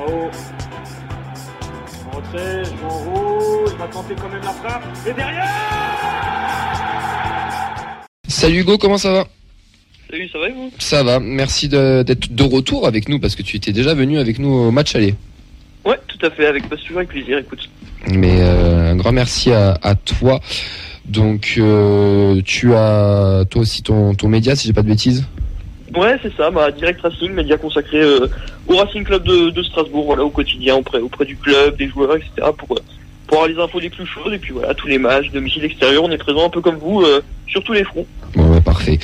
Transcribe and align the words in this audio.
Sao. 0.00 0.30
Rentrée, 2.12 2.64
joue 2.64 2.86
en 2.86 3.14
haut, 3.14 3.64
il 3.70 3.76
va 3.76 3.86
tenter 3.88 4.14
quand 4.14 4.28
même 4.28 4.42
la 4.42 4.50
frappe. 4.50 4.82
Et 5.06 5.12
derrière 5.12 5.46
Salut 8.26 8.60
Hugo, 8.60 8.78
comment 8.78 8.98
ça 8.98 9.12
va? 9.12 9.24
Salut, 10.10 10.28
ça 10.28 10.38
va 10.38 10.48
et 10.48 10.52
vous? 10.52 10.72
Ça 10.78 11.02
va, 11.02 11.20
merci 11.20 11.68
d'être 11.68 12.32
de 12.32 12.42
retour 12.42 12.86
avec 12.86 13.08
nous 13.08 13.20
parce 13.20 13.36
que 13.36 13.42
tu 13.42 13.56
étais 13.56 13.72
déjà 13.72 13.94
venu 13.94 14.18
avec 14.18 14.38
nous 14.38 14.50
au 14.50 14.70
match 14.70 14.94
aller. 14.96 15.14
Ouais, 15.84 15.98
tout 16.06 16.24
à 16.24 16.30
fait, 16.30 16.46
avec 16.46 16.68
toujours 16.68 16.98
avec 16.98 17.10
plaisir, 17.10 17.38
écoute. 17.38 17.68
Mais 18.08 18.40
euh, 18.40 18.92
un 18.92 18.96
grand 18.96 19.12
merci 19.12 19.52
à, 19.52 19.78
à 19.82 19.94
toi. 19.94 20.40
Donc 21.04 21.54
euh, 21.58 22.40
tu 22.44 22.74
as 22.74 23.44
toi 23.50 23.62
aussi 23.62 23.82
ton, 23.82 24.14
ton 24.14 24.28
média 24.28 24.56
si 24.56 24.66
j'ai 24.66 24.72
pas 24.72 24.82
de 24.82 24.88
bêtises? 24.88 25.26
Ouais, 25.96 26.16
c'est 26.22 26.34
ça, 26.36 26.50
bah, 26.50 26.70
Direct 26.70 27.00
Racing, 27.00 27.32
média 27.32 27.56
consacré 27.56 28.00
euh, 28.00 28.28
au 28.68 28.76
Racing 28.76 29.04
Club 29.04 29.24
de, 29.24 29.50
de 29.50 29.62
Strasbourg, 29.62 30.06
voilà, 30.06 30.24
au 30.24 30.30
quotidien, 30.30 30.76
auprès, 30.76 30.98
auprès 31.00 31.24
du 31.24 31.36
club, 31.36 31.76
des 31.76 31.88
joueurs, 31.88 32.14
etc. 32.16 32.30
pour, 32.56 32.76
euh, 32.76 32.80
pour 33.26 33.38
avoir 33.38 33.48
les 33.48 33.58
infos 33.60 33.80
les 33.80 33.90
plus 33.90 34.06
chaudes, 34.06 34.32
et 34.32 34.38
puis 34.38 34.52
voilà, 34.52 34.72
tous 34.74 34.86
les 34.86 34.98
matchs, 34.98 35.30
domicile, 35.32 35.64
extérieur, 35.64 36.04
on 36.04 36.10
est 36.10 36.18
présent 36.18 36.46
un 36.46 36.50
peu 36.50 36.60
comme 36.60 36.76
vous, 36.76 37.00
euh, 37.02 37.20
sur 37.48 37.62
tous 37.64 37.72
les 37.72 37.82
fronts. 37.84 38.06
Bon 38.36 38.52
ouais, 38.52 38.60
parfait. 38.60 38.98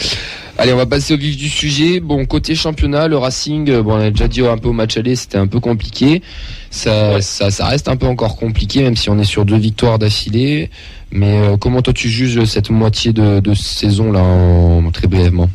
Allez, 0.58 0.72
on 0.72 0.76
va 0.76 0.86
passer 0.86 1.12
au 1.14 1.16
vif 1.18 1.36
du 1.36 1.48
sujet. 1.48 1.98
Bon, 2.00 2.24
côté 2.24 2.54
championnat, 2.54 3.08
le 3.08 3.18
Racing, 3.18 3.80
bon, 3.82 3.94
on 3.94 4.00
a 4.00 4.10
déjà 4.10 4.28
dit 4.28 4.46
un 4.46 4.56
peu 4.56 4.68
au 4.68 4.72
match 4.72 4.96
aller, 4.96 5.16
c'était 5.16 5.36
un 5.38 5.48
peu 5.48 5.58
compliqué. 5.60 6.22
Ça, 6.70 7.14
Ouais. 7.14 7.20
ça, 7.20 7.50
ça 7.50 7.66
reste 7.66 7.88
un 7.88 7.96
peu 7.96 8.06
encore 8.06 8.36
compliqué, 8.36 8.82
même 8.84 8.96
si 8.96 9.10
on 9.10 9.18
est 9.18 9.24
sur 9.24 9.44
deux 9.44 9.58
victoires 9.58 9.98
d'affilée. 9.98 10.70
Mais 11.10 11.38
euh, 11.40 11.56
comment 11.56 11.82
toi 11.82 11.92
tu 11.92 12.08
juges 12.08 12.42
cette 12.44 12.70
moitié 12.70 13.12
de, 13.12 13.40
de 13.40 13.54
saison 13.54 14.12
là, 14.12 14.20
en, 14.20 14.88
très 14.92 15.08
brièvement? 15.08 15.50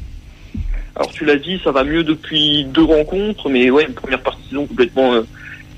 Alors 1.02 1.14
tu 1.14 1.26
l'as 1.26 1.38
dit, 1.38 1.60
ça 1.64 1.72
va 1.72 1.84
mieux 1.84 2.04
depuis 2.04 2.64
deux 2.64 2.84
rencontres, 2.84 3.50
mais 3.50 3.72
ouais, 3.72 3.86
une 3.86 3.96
première 3.96 4.22
partie 4.22 4.48
saison 4.48 4.68
complètement 4.68 5.16
euh, 5.16 5.24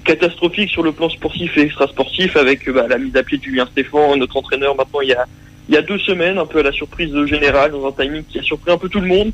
catastrophique 0.03 0.69
sur 0.69 0.83
le 0.83 0.91
plan 0.91 1.09
sportif 1.09 1.57
et 1.57 1.61
extra-sportif, 1.61 2.35
avec 2.35 2.67
euh, 2.67 2.73
bah, 2.73 2.87
la 2.89 2.97
mise 2.97 3.15
à 3.15 3.23
pied 3.23 3.37
de 3.37 3.43
Julien 3.43 3.65
Stéphan, 3.71 4.17
notre 4.17 4.35
entraîneur 4.35 4.75
maintenant 4.75 4.99
il 4.99 5.07
y 5.07 5.13
a, 5.13 5.25
il 5.69 5.75
y 5.75 5.77
a 5.77 5.81
deux 5.81 5.97
semaines, 5.99 6.37
un 6.39 6.45
peu 6.45 6.59
à 6.59 6.63
la 6.63 6.73
surprise 6.73 7.15
générale, 7.23 7.71
dans 7.71 7.87
un 7.87 7.93
timing 7.93 8.25
qui 8.25 8.37
a 8.37 8.41
surpris 8.41 8.73
un 8.73 8.77
peu 8.77 8.89
tout 8.89 8.99
le 8.99 9.07
monde. 9.07 9.31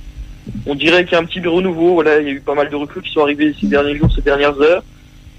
On 0.67 0.75
dirait 0.75 1.05
qu'il 1.05 1.13
y 1.13 1.15
a 1.15 1.21
un 1.21 1.25
petit 1.25 1.39
renouveau, 1.39 1.95
voilà, 1.95 2.19
il 2.19 2.27
y 2.27 2.29
a 2.29 2.33
eu 2.33 2.39
pas 2.39 2.53
mal 2.53 2.69
de 2.69 2.75
recrues 2.75 3.01
qui 3.01 3.11
sont 3.11 3.21
arrivées 3.21 3.55
ces 3.59 3.65
derniers 3.65 3.95
jours, 3.97 4.13
ces 4.13 4.21
dernières 4.21 4.61
heures. 4.61 4.83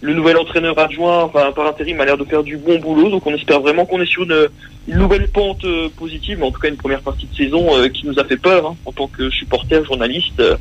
Le 0.03 0.15
nouvel 0.15 0.37
entraîneur 0.39 0.79
adjoint, 0.79 1.25
enfin 1.25 1.53
par 1.55 1.67
intérim, 1.67 2.01
a 2.01 2.05
l'air 2.07 2.17
de 2.17 2.25
faire 2.25 2.43
du 2.43 2.57
bon 2.57 2.79
boulot, 2.79 3.11
donc 3.11 3.27
on 3.27 3.35
espère 3.35 3.61
vraiment 3.61 3.85
qu'on 3.85 4.01
est 4.01 4.07
sur 4.07 4.23
une, 4.23 4.49
une 4.89 4.97
nouvelle 4.97 5.29
pente 5.29 5.63
euh, 5.67 5.89
positive, 5.99 6.39
mais 6.41 6.47
en 6.47 6.51
tout 6.51 6.61
cas 6.61 6.69
une 6.69 6.77
première 6.79 7.03
partie 7.03 7.27
de 7.31 7.37
saison 7.37 7.67
euh, 7.77 7.89
qui 7.89 8.07
nous 8.07 8.19
a 8.19 8.25
fait 8.25 8.39
peur 8.39 8.67
hein, 8.67 8.77
en 8.87 8.93
tant 8.93 9.09
que 9.09 9.29
supporter, 9.31 9.85
journaliste. 9.85 10.41
euh, 10.41 10.57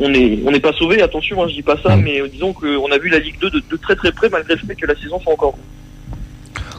on 0.00 0.08
n'est 0.10 0.38
on 0.44 0.52
pas 0.60 0.72
sauvé, 0.72 1.00
attention, 1.00 1.42
hein, 1.42 1.46
je 1.48 1.54
dis 1.54 1.62
pas 1.62 1.76
ça, 1.82 1.96
Mm. 1.96 2.02
mais 2.02 2.28
disons 2.30 2.52
qu'on 2.52 2.90
a 2.90 2.98
vu 2.98 3.08
la 3.08 3.20
Ligue 3.20 3.38
2 3.40 3.48
de, 3.50 3.62
de 3.70 3.76
très 3.76 3.96
très 3.96 4.12
près 4.12 4.28
malgré 4.28 4.54
le 4.54 4.60
fait 4.60 4.74
que 4.74 4.86
la 4.86 4.96
saison 4.96 5.18
soit 5.20 5.32
encore. 5.32 5.54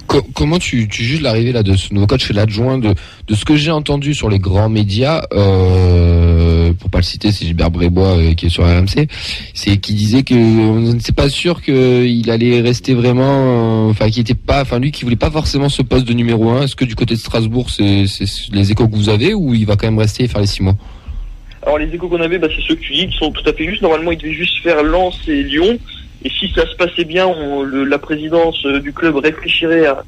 Co- 0.08 0.22
comment 0.36 0.60
tu, 0.60 0.88
tu 0.88 1.04
juges 1.04 1.22
l'arrivée 1.22 1.52
là 1.54 1.64
de 1.64 1.76
ce 1.76 1.92
nouveau 1.94 2.06
coach 2.06 2.30
et 2.30 2.34
l'adjoint 2.34 2.78
de, 2.78 2.94
de 3.28 3.34
ce 3.36 3.44
que 3.46 3.56
j'ai 3.56 3.72
entendu 3.72 4.14
sur 4.14 4.30
les 4.30 4.38
grands 4.38 4.70
médias, 4.70 5.24
euh, 5.34 6.65
pour 6.76 6.90
pas 6.90 7.00
le 7.00 7.04
citer, 7.04 7.32
c'est 7.32 7.46
Gilbert 7.46 7.72
Brébois 7.72 8.18
euh, 8.18 8.34
qui 8.34 8.48
est 8.48 8.50
sur 8.50 8.64
RMC, 8.64 9.08
c'est 9.54 9.78
qui 9.78 9.94
disait 9.94 10.24
que 10.24 10.36
on 10.36 10.80
n'était 10.80 11.12
pas 11.12 11.30
sûr 11.30 11.62
qu'il 11.62 12.30
allait 12.30 12.62
rester 12.62 12.94
vraiment, 12.94 13.88
euh, 13.88 13.90
enfin 13.90 14.10
qui 14.10 14.20
était 14.20 14.36
pas, 14.36 14.62
enfin 14.62 14.80
lui 14.80 14.92
qui 14.92 15.04
voulait 15.04 15.16
pas 15.16 15.32
forcément 15.32 15.70
ce 15.70 15.82
poste 15.82 16.08
de 16.08 16.14
numéro 16.14 16.52
un. 16.52 16.64
Est-ce 16.64 16.76
que 16.76 16.86
du 16.86 16.96
côté 16.96 17.16
de 17.16 17.20
Strasbourg, 17.20 17.70
c'est 17.70 18.06
les 18.52 18.72
échos 18.72 18.88
que 18.88 18.96
vous 18.96 19.10
avez 19.10 19.34
ou 19.34 19.54
il 19.54 19.66
va 19.66 19.76
quand 19.76 19.88
même 19.88 20.00
rester 20.00 20.24
et 20.24 20.28
faire 20.28 20.42
les 20.42 20.48
six 20.48 20.64
mois? 20.64 20.76
Alors 21.66 21.80
les 21.80 21.94
échos 21.94 22.08
qu'on 22.08 22.22
avait, 22.22 22.38
bah, 22.38 22.48
c'est 22.56 22.62
ceux 22.62 22.76
que 22.76 22.82
tu 22.82 22.94
dis 22.94 23.08
qui 23.08 23.18
sont 23.18 23.32
tout 23.32 23.48
à 23.50 23.54
fait 23.54 23.66
justes. 23.66 23.82
Normalement, 23.82 24.12
il 24.12 24.18
devait 24.20 24.34
juste 24.34 24.62
faire 24.62 24.84
Lens 24.84 25.20
et 25.28 25.44
Lyon. 25.44 25.80
Et 26.24 26.30
si 26.30 26.52
ça 26.56 26.66
se 26.68 26.76
passait 26.76 27.06
bien, 27.06 27.28
la 27.72 28.00
présidence 28.00 28.64
euh, 28.66 28.80
du 28.80 28.94
club 28.94 29.16
réfléchirait 29.18 29.86
à, 29.86 30.04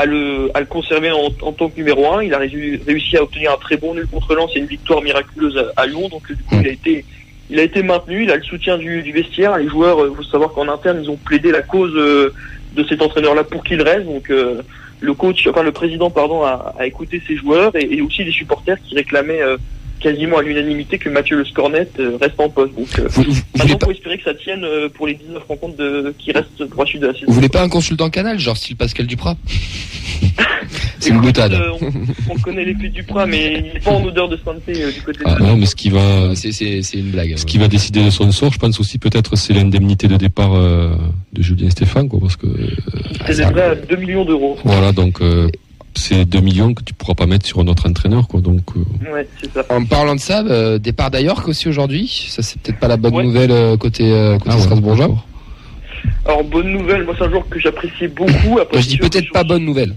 à 0.00 0.04
le, 0.06 0.50
à 0.54 0.60
le 0.60 0.66
conserver 0.66 1.10
en, 1.10 1.28
en 1.48 1.52
tant 1.52 1.68
que 1.68 1.76
numéro 1.76 2.02
un. 2.14 2.22
Il 2.22 2.32
a 2.34 2.38
réussi, 2.38 3.16
à 3.16 3.22
obtenir 3.22 3.52
un 3.52 3.60
très 3.66 3.76
bon 3.76 3.94
nul 3.94 4.06
contre 4.06 4.34
Lens 4.34 4.50
et 4.54 4.60
une 4.60 4.66
victoire 4.66 5.02
miraculeuse 5.02 5.56
à, 5.58 5.82
à 5.82 5.86
Lyon. 5.86 6.08
Donc 6.08 6.22
euh, 6.30 6.34
du 6.34 6.42
coup, 6.44 6.56
il 6.62 6.68
a 6.68 6.70
été, 6.70 7.04
il 7.50 7.58
a 7.58 7.62
été 7.62 7.82
maintenu. 7.82 8.22
Il 8.24 8.30
a 8.30 8.36
le 8.36 8.42
soutien 8.44 8.78
du, 8.78 9.02
du 9.02 9.12
vestiaire. 9.12 9.58
Les 9.58 9.68
joueurs, 9.68 9.98
il 10.08 10.14
faut 10.14 10.22
savoir 10.22 10.52
qu'en 10.52 10.68
interne, 10.68 11.00
ils 11.02 11.10
ont 11.10 11.16
plaidé 11.16 11.50
la 11.50 11.62
cause 11.62 11.94
euh, 11.96 12.32
de 12.74 12.84
cet 12.84 13.02
entraîneur-là 13.02 13.44
pour 13.44 13.64
qu'il 13.64 13.82
reste. 13.82 14.06
Donc 14.06 14.30
euh, 14.30 14.62
le 15.00 15.14
coach, 15.14 15.46
enfin 15.48 15.62
le 15.62 15.72
président, 15.72 16.10
pardon, 16.10 16.42
a, 16.42 16.74
a 16.78 16.86
écouté 16.86 17.20
ses 17.26 17.36
joueurs 17.36 17.74
et, 17.74 17.88
et 17.96 18.00
aussi 18.00 18.22
les 18.24 18.32
supporters 18.32 18.78
qui 18.84 18.94
réclamaient 18.94 19.42
euh, 19.42 19.56
quasiment 20.00 20.38
à 20.38 20.42
l'unanimité 20.42 20.98
que 20.98 21.08
Mathieu 21.08 21.36
Le 21.36 21.44
Scornet 21.44 21.88
euh, 21.98 22.16
reste 22.20 22.38
en 22.38 22.48
poste. 22.48 22.74
Donc, 22.74 22.98
euh, 22.98 23.06
vous, 23.10 23.24
vous, 23.24 23.76
pas, 23.78 23.90
espérer 23.90 24.18
que 24.18 24.24
ça 24.24 24.34
tienne 24.34 24.64
euh, 24.64 24.88
pour 24.88 25.06
les 25.06 25.14
19 25.14 25.42
rencontres 25.48 25.76
de, 25.76 26.14
qui 26.18 26.32
restent 26.32 26.64
pour 26.66 26.82
la 26.84 26.88
suite 26.88 27.02
de 27.02 27.06
la 27.08 27.12
saison. 27.14 27.26
vous 27.28 27.34
voulez 27.34 27.48
pas 27.48 27.62
un 27.62 27.68
consultant 27.68 28.10
canal, 28.10 28.38
genre 28.38 28.56
style 28.56 28.76
Pascal 28.76 29.06
Duprat 29.06 29.36
C'est 31.00 31.10
une 31.10 31.20
boutade. 31.20 31.52
euh, 31.52 31.70
on, 31.80 32.32
on 32.32 32.38
connaît 32.38 32.64
les 32.64 32.74
puits 32.74 32.90
du 32.90 33.02
Prat, 33.04 33.24
mais 33.26 33.54
il 33.58 33.72
n'est 33.74 33.80
pas 33.80 33.92
en 33.92 34.04
odeur 34.04 34.28
de 34.28 34.36
santé 34.36 34.82
euh, 34.82 34.90
du 34.90 35.00
côté 35.02 35.20
Ah, 35.24 35.36
de 35.36 35.42
non, 35.44 35.56
mais 35.56 35.66
ce 35.66 35.76
qui 35.76 35.90
va, 35.90 36.34
C'est 36.34 36.52
c'est 36.52 36.98
une 36.98 37.10
blague. 37.10 37.36
ce 37.36 37.46
qui 37.46 37.58
va 37.58 37.68
décider 37.68 38.02
de 38.04 38.10
son 38.10 38.30
sort, 38.32 38.52
je 38.52 38.58
pense 38.58 38.78
aussi 38.80 38.98
peut-être, 38.98 39.36
c'est 39.36 39.52
l'indemnité 39.54 40.08
de 40.08 40.16
départ 40.16 40.54
euh, 40.54 40.90
de 41.32 41.42
Julien 41.42 41.70
Stéphane, 41.70 42.08
quoi, 42.08 42.18
parce 42.20 42.36
que 42.36 42.46
euh, 42.46 42.68
C'est 43.26 43.36
des 43.36 43.44
vrais 43.44 43.62
à 43.62 43.74
2 43.76 43.96
millions 43.96 44.24
d'euros. 44.24 44.58
voilà, 44.64 44.92
donc 44.92 45.20
euh, 45.22 45.48
c'est 45.98 46.24
2 46.24 46.40
millions 46.40 46.72
que 46.74 46.82
tu 46.82 46.94
pourras 46.94 47.14
pas 47.14 47.26
mettre 47.26 47.46
sur 47.46 47.60
un 47.60 47.66
autre 47.68 47.88
entraîneur, 47.88 48.28
quoi. 48.28 48.40
Donc 48.40 48.62
euh, 48.76 49.12
Ouais, 49.12 49.28
c'est 49.40 49.52
ça. 49.52 49.64
En 49.68 49.84
parlant 49.84 50.14
de 50.14 50.20
ça, 50.20 50.42
euh, 50.44 50.78
départ 50.78 51.10
d'Ayork 51.10 51.46
aussi 51.48 51.68
aujourd'hui. 51.68 52.26
Ça, 52.30 52.42
c'est 52.42 52.60
peut-être 52.60 52.78
pas 52.80 52.88
la 52.88 52.96
bonne 52.96 53.14
Ouais. 53.14 53.24
nouvelle 53.24 53.50
euh, 53.50 53.76
côté, 53.76 54.12
euh, 54.12 54.38
côté 54.38 54.50
ah 54.54 54.60
strasbourgeois. 54.60 55.24
Alors, 56.24 56.44
bonne 56.44 56.70
nouvelle, 56.72 57.04
moi, 57.04 57.14
c'est 57.18 57.24
un 57.24 57.30
joueur 57.30 57.48
que 57.48 57.58
j'appréciais 57.58 58.08
beaucoup. 58.08 58.58
Après, 58.60 58.80
je 58.80 58.88
dis 58.88 58.98
peut-être 58.98 59.30
pas 59.32 59.42
bonne 59.44 59.64
nouvelle. 59.64 59.94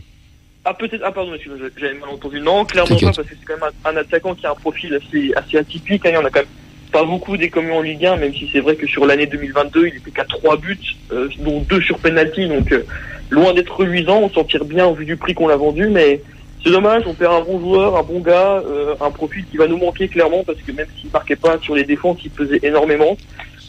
Ah, 0.66 0.74
peut-être. 0.74 1.02
Ah, 1.06 1.12
pardon, 1.12 1.34
excuse-moi, 1.34 1.70
j'avais 1.78 1.94
mal 1.96 2.10
entendu. 2.10 2.40
Non, 2.40 2.66
clairement 2.66 2.96
pas, 2.96 3.06
parce 3.08 3.18
que 3.18 3.24
c'est 3.30 3.46
quand 3.46 3.54
même 3.60 3.70
un, 3.86 3.90
un 3.92 3.98
attaquant 3.98 4.34
qui 4.36 4.46
a 4.46 4.52
un 4.52 4.56
profil 4.56 4.94
assez, 4.96 5.32
assez 5.36 5.58
atypique. 5.58 6.06
hein. 6.06 6.10
Il 6.12 6.16
y 6.16 6.18
en 6.18 6.26
a 6.26 6.30
quand 6.30 6.40
même 6.42 6.50
pas 6.92 7.04
beaucoup 7.06 7.38
des 7.38 7.50
communs 7.50 7.76
en 7.76 7.82
Ligue 7.82 8.06
1, 8.06 8.18
même 8.18 8.34
si 8.34 8.50
c'est 8.52 8.60
vrai 8.60 8.76
que 8.76 8.86
sur 8.86 9.06
l'année 9.06 9.26
2022, 9.26 9.88
il 9.88 9.96
était 9.98 10.12
qu'à 10.12 10.26
trois 10.26 10.58
buts, 10.58 10.78
euh, 11.12 11.30
dont 11.40 11.62
deux 11.70 11.82
sur 11.82 11.98
penalty. 12.00 12.48
Donc, 12.48 12.72
euh, 12.72 12.84
loin 13.32 13.54
d'être 13.54 13.76
reluisant. 13.76 14.20
On 14.22 14.30
s'en 14.30 14.44
tire 14.44 14.66
bien 14.66 14.86
au 14.86 14.94
vu 14.94 15.06
du 15.06 15.18
prix 15.18 15.34
qu'on 15.34 15.48
l'a 15.48 15.56
vendu, 15.58 15.88
mais 15.90 16.22
c'est 16.64 16.72
dommage. 16.72 17.04
On 17.08 17.14
perd 17.16 17.34
un 17.34 17.42
bon 17.42 17.60
joueur, 17.60 17.98
un 17.98 18.04
bon 18.04 18.20
gars, 18.20 18.62
euh, 18.66 18.94
un 19.02 19.10
profil 19.10 19.44
qui 19.50 19.58
va 19.58 19.68
nous 19.68 19.78
manquer 19.78 20.08
clairement, 20.08 20.44
parce 20.46 20.60
que 20.60 20.72
même 20.72 20.86
s'il 21.00 21.10
marquait 21.12 21.36
pas 21.36 21.58
sur 21.62 21.74
les 21.76 21.84
défenses, 21.84 22.18
il 22.24 22.30
pesait 22.30 22.60
énormément. 22.62 23.18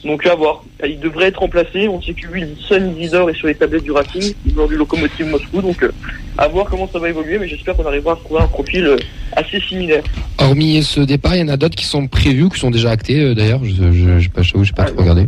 Donc 0.05 0.27
à 0.27 0.35
voir. 0.35 0.65
Il 0.85 0.99
devrait 0.99 1.29
être 1.29 1.39
remplacé. 1.39 1.87
On 1.89 2.03
sait 2.03 2.13
que 2.13 2.27
lui, 2.27 2.45
Son 2.69 2.93
Isidore 2.99 3.31
est 3.31 3.35
sur 3.35 3.47
les 3.47 3.55
tablettes 3.55 3.85
du 3.85 3.93
Racing, 3.93 4.35
il 4.45 4.53
du 4.53 4.77
Lokomotiv 4.77 5.27
Moscou. 5.29 5.63
Donc 5.63 5.81
euh, 5.85 5.93
à 6.39 6.49
voir 6.49 6.67
comment 6.69 6.89
ça 6.93 6.99
va 6.99 7.09
évoluer, 7.09 7.39
mais 7.39 7.47
j'espère 7.47 7.77
qu'on 7.77 7.87
arrivera 7.87 8.15
à 8.15 8.17
trouver 8.17 8.41
un 8.41 8.49
profil 8.49 8.85
euh, 8.85 8.97
assez 9.37 9.61
similaire. 9.61 10.03
Hormis 10.39 10.83
ce 10.83 11.01
départ, 11.03 11.37
il 11.37 11.43
y 11.43 11.45
en 11.45 11.49
a 11.49 11.57
d'autres 11.57 11.77
qui 11.77 11.85
sont 11.85 12.09
prévus, 12.09 12.49
qui 12.49 12.59
sont 12.59 12.73
déjà 12.73 12.91
actés 12.91 13.33
d'ailleurs? 13.37 13.61
Je 13.65 13.71
je- 13.93 14.19
j'ai 14.19 14.29
pas, 14.29 14.43
j'avoue, 14.43 14.65
j'ai 14.65 14.73
pas 14.73 14.87
Ah, 14.87 14.91
trop 14.91 15.03
regardé. 15.03 15.27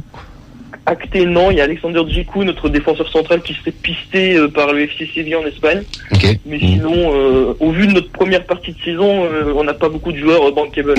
Acté, 0.87 1.25
non, 1.25 1.51
il 1.51 1.57
y 1.57 1.61
a 1.61 1.65
Alexander 1.65 2.03
Djikou, 2.07 2.45
notre 2.45 2.69
défenseur 2.69 3.09
central, 3.11 3.41
qui 3.43 3.55
serait 3.55 3.71
pisté 3.71 4.35
euh, 4.35 4.49
par 4.49 4.73
le 4.73 4.83
FC 4.83 5.09
Séville 5.15 5.37
en 5.37 5.47
Espagne. 5.47 5.83
Mais 6.45 6.59
sinon, 6.59 6.93
euh, 7.15 7.55
au 7.59 7.71
vu 7.71 7.87
de 7.87 7.93
notre 7.93 8.11
première 8.11 8.45
partie 8.45 8.73
de 8.73 8.79
saison, 8.85 9.25
euh, 9.25 9.53
on 9.57 9.65
n'a 9.65 9.73
pas 9.75 9.89
beaucoup 9.89 10.13
de 10.13 10.19
joueurs 10.19 10.53
bankable. 10.53 10.95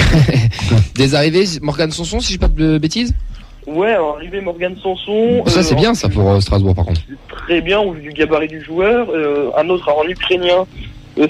Des 0.95 1.13
arrivées, 1.13 1.45
Morgan 1.61 1.91
Sanson, 1.91 2.19
si 2.19 2.33
j'ai 2.33 2.39
pas 2.39 2.47
de 2.47 2.77
bêtises? 2.77 3.13
ouais, 3.67 3.93
alors 3.93 4.15
arrivé 4.17 4.41
Morgan 4.41 4.75
Sanson. 4.81 5.43
Ça, 5.47 5.63
c'est 5.63 5.75
bien 5.75 5.93
ça 5.95 6.07
pour 6.09 6.39
Strasbourg 6.41 6.75
par 6.75 6.85
contre. 6.85 7.01
très 7.27 7.61
bien 7.61 7.79
au 7.79 7.93
vu 7.93 8.01
du 8.01 8.09
gabarit 8.11 8.47
du 8.47 8.63
joueur. 8.63 9.07
Un 9.57 9.69
autre 9.69 9.89
en 9.91 10.07
ukrainien, 10.07 10.65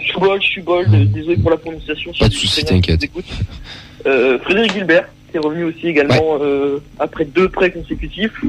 Subol, 0.08 0.42
Subol, 0.42 0.86
euh, 0.94 1.06
désolé 1.06 1.38
pour 1.38 1.52
la 1.52 1.58
prononciation. 1.58 2.12
si 2.14 2.20
Pas 2.20 2.28
de 2.28 2.34
les 2.34 2.40
souci, 2.40 2.62
Ukrainiens 2.62 2.82
t'inquiète. 2.98 4.42
Frédéric 4.44 4.74
Gilbert, 4.74 5.08
qui 5.32 5.38
est 5.38 5.40
revenu 5.40 5.64
aussi 5.66 5.88
également 5.88 6.38
euh, 6.42 6.80
après 7.00 7.26
deux 7.26 7.50
prêts 7.50 7.72
consécutifs. 7.72 8.40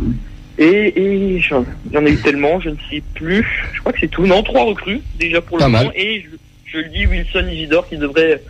Et, 0.58 0.92
et 1.36 1.40
j'en- 1.40 1.64
il 1.90 1.92
y 1.94 1.98
en 1.98 2.06
a 2.06 2.08
eu 2.08 2.16
tellement, 2.16 2.60
je 2.60 2.70
ne 2.70 2.76
sais 2.90 3.02
plus. 3.14 3.46
Je 3.74 3.80
crois 3.80 3.92
que 3.92 3.98
c'est 4.00 4.08
tout. 4.08 4.26
Non, 4.26 4.42
trois 4.42 4.64
recrues 4.64 5.00
déjà 5.18 5.40
pour 5.40 5.58
le 5.58 5.64
moment. 5.68 5.90
Et 5.94 6.22
je, 6.22 6.28
je 6.72 6.78
le 6.78 6.88
dis, 6.88 7.06
Wilson 7.06 7.46
Isidore 7.52 7.86
qui 7.88 7.96
devrait 7.98 8.40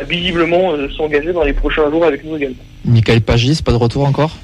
euh, 0.00 0.04
visiblement 0.08 0.72
euh, 0.72 0.88
s'engager 0.96 1.32
dans 1.32 1.44
les 1.44 1.52
prochains 1.52 1.90
jours 1.90 2.04
avec 2.06 2.24
nous 2.24 2.36
également. 2.36 2.56
Michael 2.86 3.20
Pagis, 3.20 3.60
pas 3.62 3.72
de 3.72 3.76
retour 3.76 4.04
encore? 4.06 4.36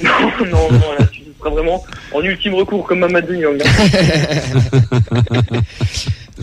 Non, 0.02 0.10
non, 0.50 0.72
non, 0.72 0.92
là, 0.98 1.06
tu 1.12 1.20
seras 1.38 1.50
vraiment 1.50 1.84
en 2.12 2.20
ultime 2.20 2.54
recours 2.54 2.84
comme 2.84 2.98
Mamadou 2.98 3.32
Niang. 3.34 3.56
hein. 3.64 5.60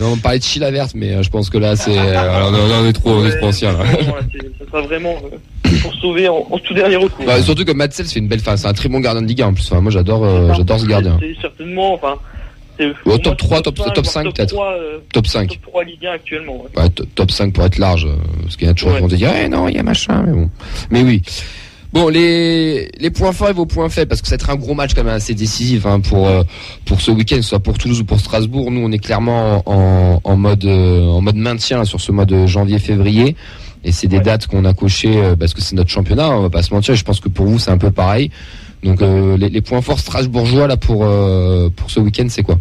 On 0.00 0.16
parlait 0.16 0.38
de 0.38 0.44
Chila 0.44 0.70
verte, 0.70 0.92
mais 0.94 1.22
je 1.22 1.28
pense 1.30 1.50
que 1.50 1.58
là, 1.58 1.76
c'est, 1.76 1.96
alors, 1.98 2.50
non, 2.50 2.66
non, 2.66 2.74
on 2.82 2.86
est 2.88 2.92
trop, 2.94 3.10
on 3.10 3.26
est 3.26 3.36
trop 3.36 3.48
ancien 3.48 3.72
là. 3.72 3.84
Vraiment, 3.84 4.14
sera 4.70 4.80
vraiment 4.82 5.22
euh, 5.30 5.36
pour 5.80 5.94
sauver 5.94 6.28
en, 6.28 6.46
en 6.50 6.58
tout 6.58 6.74
dernier 6.74 6.96
recours. 6.96 7.24
Bah, 7.24 7.40
surtout 7.42 7.64
que 7.64 7.72
Matsel 7.72 8.06
fait 8.06 8.18
une 8.18 8.28
belle 8.28 8.40
phase. 8.40 8.62
C'est 8.62 8.68
un 8.68 8.72
très 8.72 8.88
bon 8.88 9.00
gardien 9.00 9.22
de 9.22 9.26
Ligue 9.26 9.42
1 9.42 9.46
en 9.48 9.54
plus. 9.54 9.66
Enfin, 9.70 9.80
moi, 9.80 9.90
j'adore, 9.92 10.24
euh, 10.24 10.52
j'adore 10.54 10.80
ce 10.80 10.86
gardien. 10.86 11.18
C'est 11.20 11.40
certainement, 11.40 11.94
enfin. 11.94 12.14
c'est- 12.78 12.86
Au 13.04 13.16
top 13.18 13.24
moi, 13.26 13.34
3, 13.36 13.56
c'est 13.58 13.62
top- 13.62 13.76
cinq, 13.78 13.92
top 13.94 14.04
voire 14.04 14.12
5 14.12 14.24
peut-être. 14.34 14.48
3, 14.54 14.72
euh, 14.72 14.98
Top 15.12 15.26
5. 15.26 15.48
top 15.50 15.58
3 15.62 15.84
Ligue 15.84 16.06
1 16.06 16.12
actuellement. 16.12 16.56
ouais. 16.62 16.82
Ouais, 16.82 16.88
to- 16.90 17.04
top 17.14 17.30
5 17.30 17.52
pour 17.52 17.64
être 17.64 17.78
large. 17.78 18.04
euh, 18.06 18.16
Parce 18.42 18.56
qu'il 18.56 18.66
y 18.66 18.70
a 18.70 18.74
toujours 18.74 18.92
Ouais. 18.94 19.06
dire, 19.08 19.30
eh 19.44 19.48
non, 19.48 19.68
il 19.68 19.76
y 19.76 19.78
a 19.78 19.82
machin, 19.82 20.22
mais 20.26 20.32
bon. 20.32 20.50
Mais 20.90 21.02
oui. 21.02 21.22
Bon, 21.92 22.08
les, 22.08 22.90
les 22.98 23.10
points 23.10 23.32
forts 23.32 23.50
et 23.50 23.52
vos 23.52 23.66
points 23.66 23.90
faibles, 23.90 24.08
parce 24.08 24.22
que 24.22 24.26
ça 24.26 24.36
va 24.36 24.42
être 24.42 24.48
un 24.48 24.56
gros 24.56 24.72
match 24.72 24.94
quand 24.94 25.04
même 25.04 25.12
assez 25.12 25.34
décisif 25.34 25.84
hein, 25.84 26.00
pour 26.00 26.26
euh, 26.26 26.42
pour 26.86 27.02
ce 27.02 27.10
week-end, 27.10 27.42
soit 27.42 27.58
pour 27.60 27.76
Toulouse 27.76 28.00
ou 28.00 28.04
pour 28.06 28.18
Strasbourg. 28.18 28.70
Nous, 28.70 28.80
on 28.80 28.90
est 28.92 28.98
clairement 28.98 29.62
en, 29.66 30.18
en 30.24 30.36
mode 30.38 30.64
euh, 30.64 31.02
en 31.04 31.20
mode 31.20 31.36
maintien 31.36 31.84
sur 31.84 32.00
ce 32.00 32.10
mois 32.10 32.24
de 32.24 32.46
janvier-février, 32.46 33.36
et 33.84 33.92
c'est 33.92 34.06
des 34.06 34.18
Ouais. 34.18 34.22
dates 34.22 34.46
qu'on 34.46 34.64
a 34.64 34.74
cochées 34.74 35.16
euh, 35.16 35.36
parce 35.36 35.54
que 35.54 35.60
c'est 35.60 35.74
notre 35.76 35.90
championnat. 35.90 36.30
On 36.30 36.40
va 36.42 36.50
pas 36.50 36.62
se 36.62 36.72
mentir. 36.72 36.94
Je 36.94 37.04
pense 37.04 37.20
que 37.20 37.28
pour 37.28 37.46
vous, 37.46 37.58
c'est 37.58 37.70
un 37.70 37.78
peu 37.78 37.90
pareil. 37.90 38.30
Donc, 38.82 39.00
euh, 39.02 39.36
les, 39.36 39.48
les 39.48 39.60
points 39.60 39.80
forts 39.80 39.98
strasbourgeois 40.00 40.66
là 40.66 40.76
pour 40.76 41.04
euh, 41.04 41.68
pour 41.74 41.90
ce 41.90 42.00
week-end, 42.00 42.26
c'est 42.28 42.42
quoi? 42.42 42.58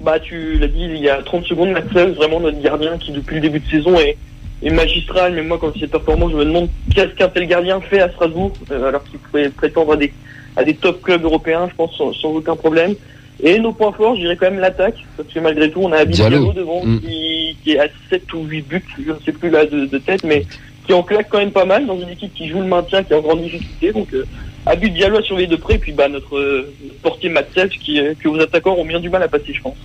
Bah, 0.00 0.20
tu 0.20 0.58
l'as 0.58 0.68
dit 0.68 0.82
il 0.84 0.98
y 0.98 1.08
a 1.08 1.22
30 1.22 1.44
secondes, 1.46 1.70
Maxwell, 1.70 2.12
vraiment 2.12 2.38
notre 2.40 2.60
gardien 2.60 2.98
qui, 2.98 3.12
depuis 3.12 3.36
le 3.36 3.40
début 3.40 3.60
de 3.60 3.68
saison, 3.68 3.98
est, 3.98 4.16
est 4.62 4.70
magistral. 4.70 5.32
Mais 5.34 5.42
moi, 5.42 5.58
quand 5.60 5.72
c'est 5.80 5.86
performant, 5.90 6.28
je 6.28 6.36
me 6.36 6.44
demande 6.44 6.68
qu'est-ce 6.94 7.14
qu'un 7.14 7.28
tel 7.28 7.46
gardien 7.48 7.80
fait 7.80 8.00
à 8.00 8.10
Strasbourg, 8.10 8.52
euh, 8.70 8.88
alors 8.88 9.02
qu'il 9.04 9.18
pourrait 9.18 9.48
prétendre 9.48 9.92
à 9.92 9.96
des, 9.96 10.12
à 10.56 10.64
des 10.64 10.74
top 10.74 11.02
clubs 11.02 11.24
européens, 11.24 11.66
je 11.70 11.74
pense, 11.74 11.96
sans, 11.96 12.12
sans 12.12 12.28
aucun 12.28 12.54
problème. 12.56 12.94
Et 13.42 13.58
nos 13.58 13.72
points 13.72 13.92
forts, 13.92 14.14
je 14.16 14.20
dirais 14.22 14.36
quand 14.36 14.50
même 14.50 14.60
l'attaque, 14.60 14.96
parce 15.16 15.28
que 15.28 15.38
malgré 15.40 15.70
tout, 15.70 15.80
on 15.82 15.92
a 15.92 15.98
Abid 15.98 16.14
Diallo. 16.16 16.52
Devant, 16.52 16.84
Mm. 16.84 17.00
qui, 17.00 17.56
qui 17.62 17.72
est 17.72 17.78
à 17.80 17.88
7 18.10 18.32
ou 18.32 18.44
8 18.44 18.62
buts, 18.68 18.82
je 19.04 19.12
ne 19.12 19.18
sais 19.24 19.32
plus 19.32 19.50
là 19.50 19.66
de, 19.66 19.86
de 19.86 19.98
tête, 19.98 20.24
mais 20.24 20.46
qui 20.86 20.92
en 20.94 21.02
claque 21.02 21.28
quand 21.28 21.38
même 21.38 21.50
pas 21.50 21.64
mal 21.66 21.86
dans 21.86 22.00
une 22.00 22.08
équipe 22.08 22.32
qui 22.34 22.48
joue 22.48 22.60
le 22.60 22.66
maintien, 22.66 23.02
qui 23.02 23.12
est 23.12 23.16
en 23.16 23.20
grande 23.20 23.42
difficulté. 23.42 23.92
Donc, 23.92 24.14
euh, 24.14 24.24
Abid 24.64 24.94
Diallo 24.94 25.18
à 25.18 25.22
surveiller 25.22 25.48
de 25.48 25.56
près, 25.56 25.74
et 25.74 25.78
puis 25.78 25.92
bah, 25.92 26.08
notre 26.08 26.36
euh, 26.36 26.72
portier 27.02 27.28
Matsev, 27.28 27.68
qui, 27.70 28.00
euh, 28.00 28.14
que 28.18 28.28
vos 28.28 28.40
attaquants 28.40 28.74
ont 28.76 28.84
bien 28.84 29.00
du 29.00 29.10
mal 29.10 29.22
à 29.22 29.28
passer, 29.28 29.52
je 29.52 29.60
pense. 29.60 29.76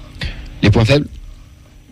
Les 0.64 0.70
points 0.70 0.86
faibles? 0.86 1.08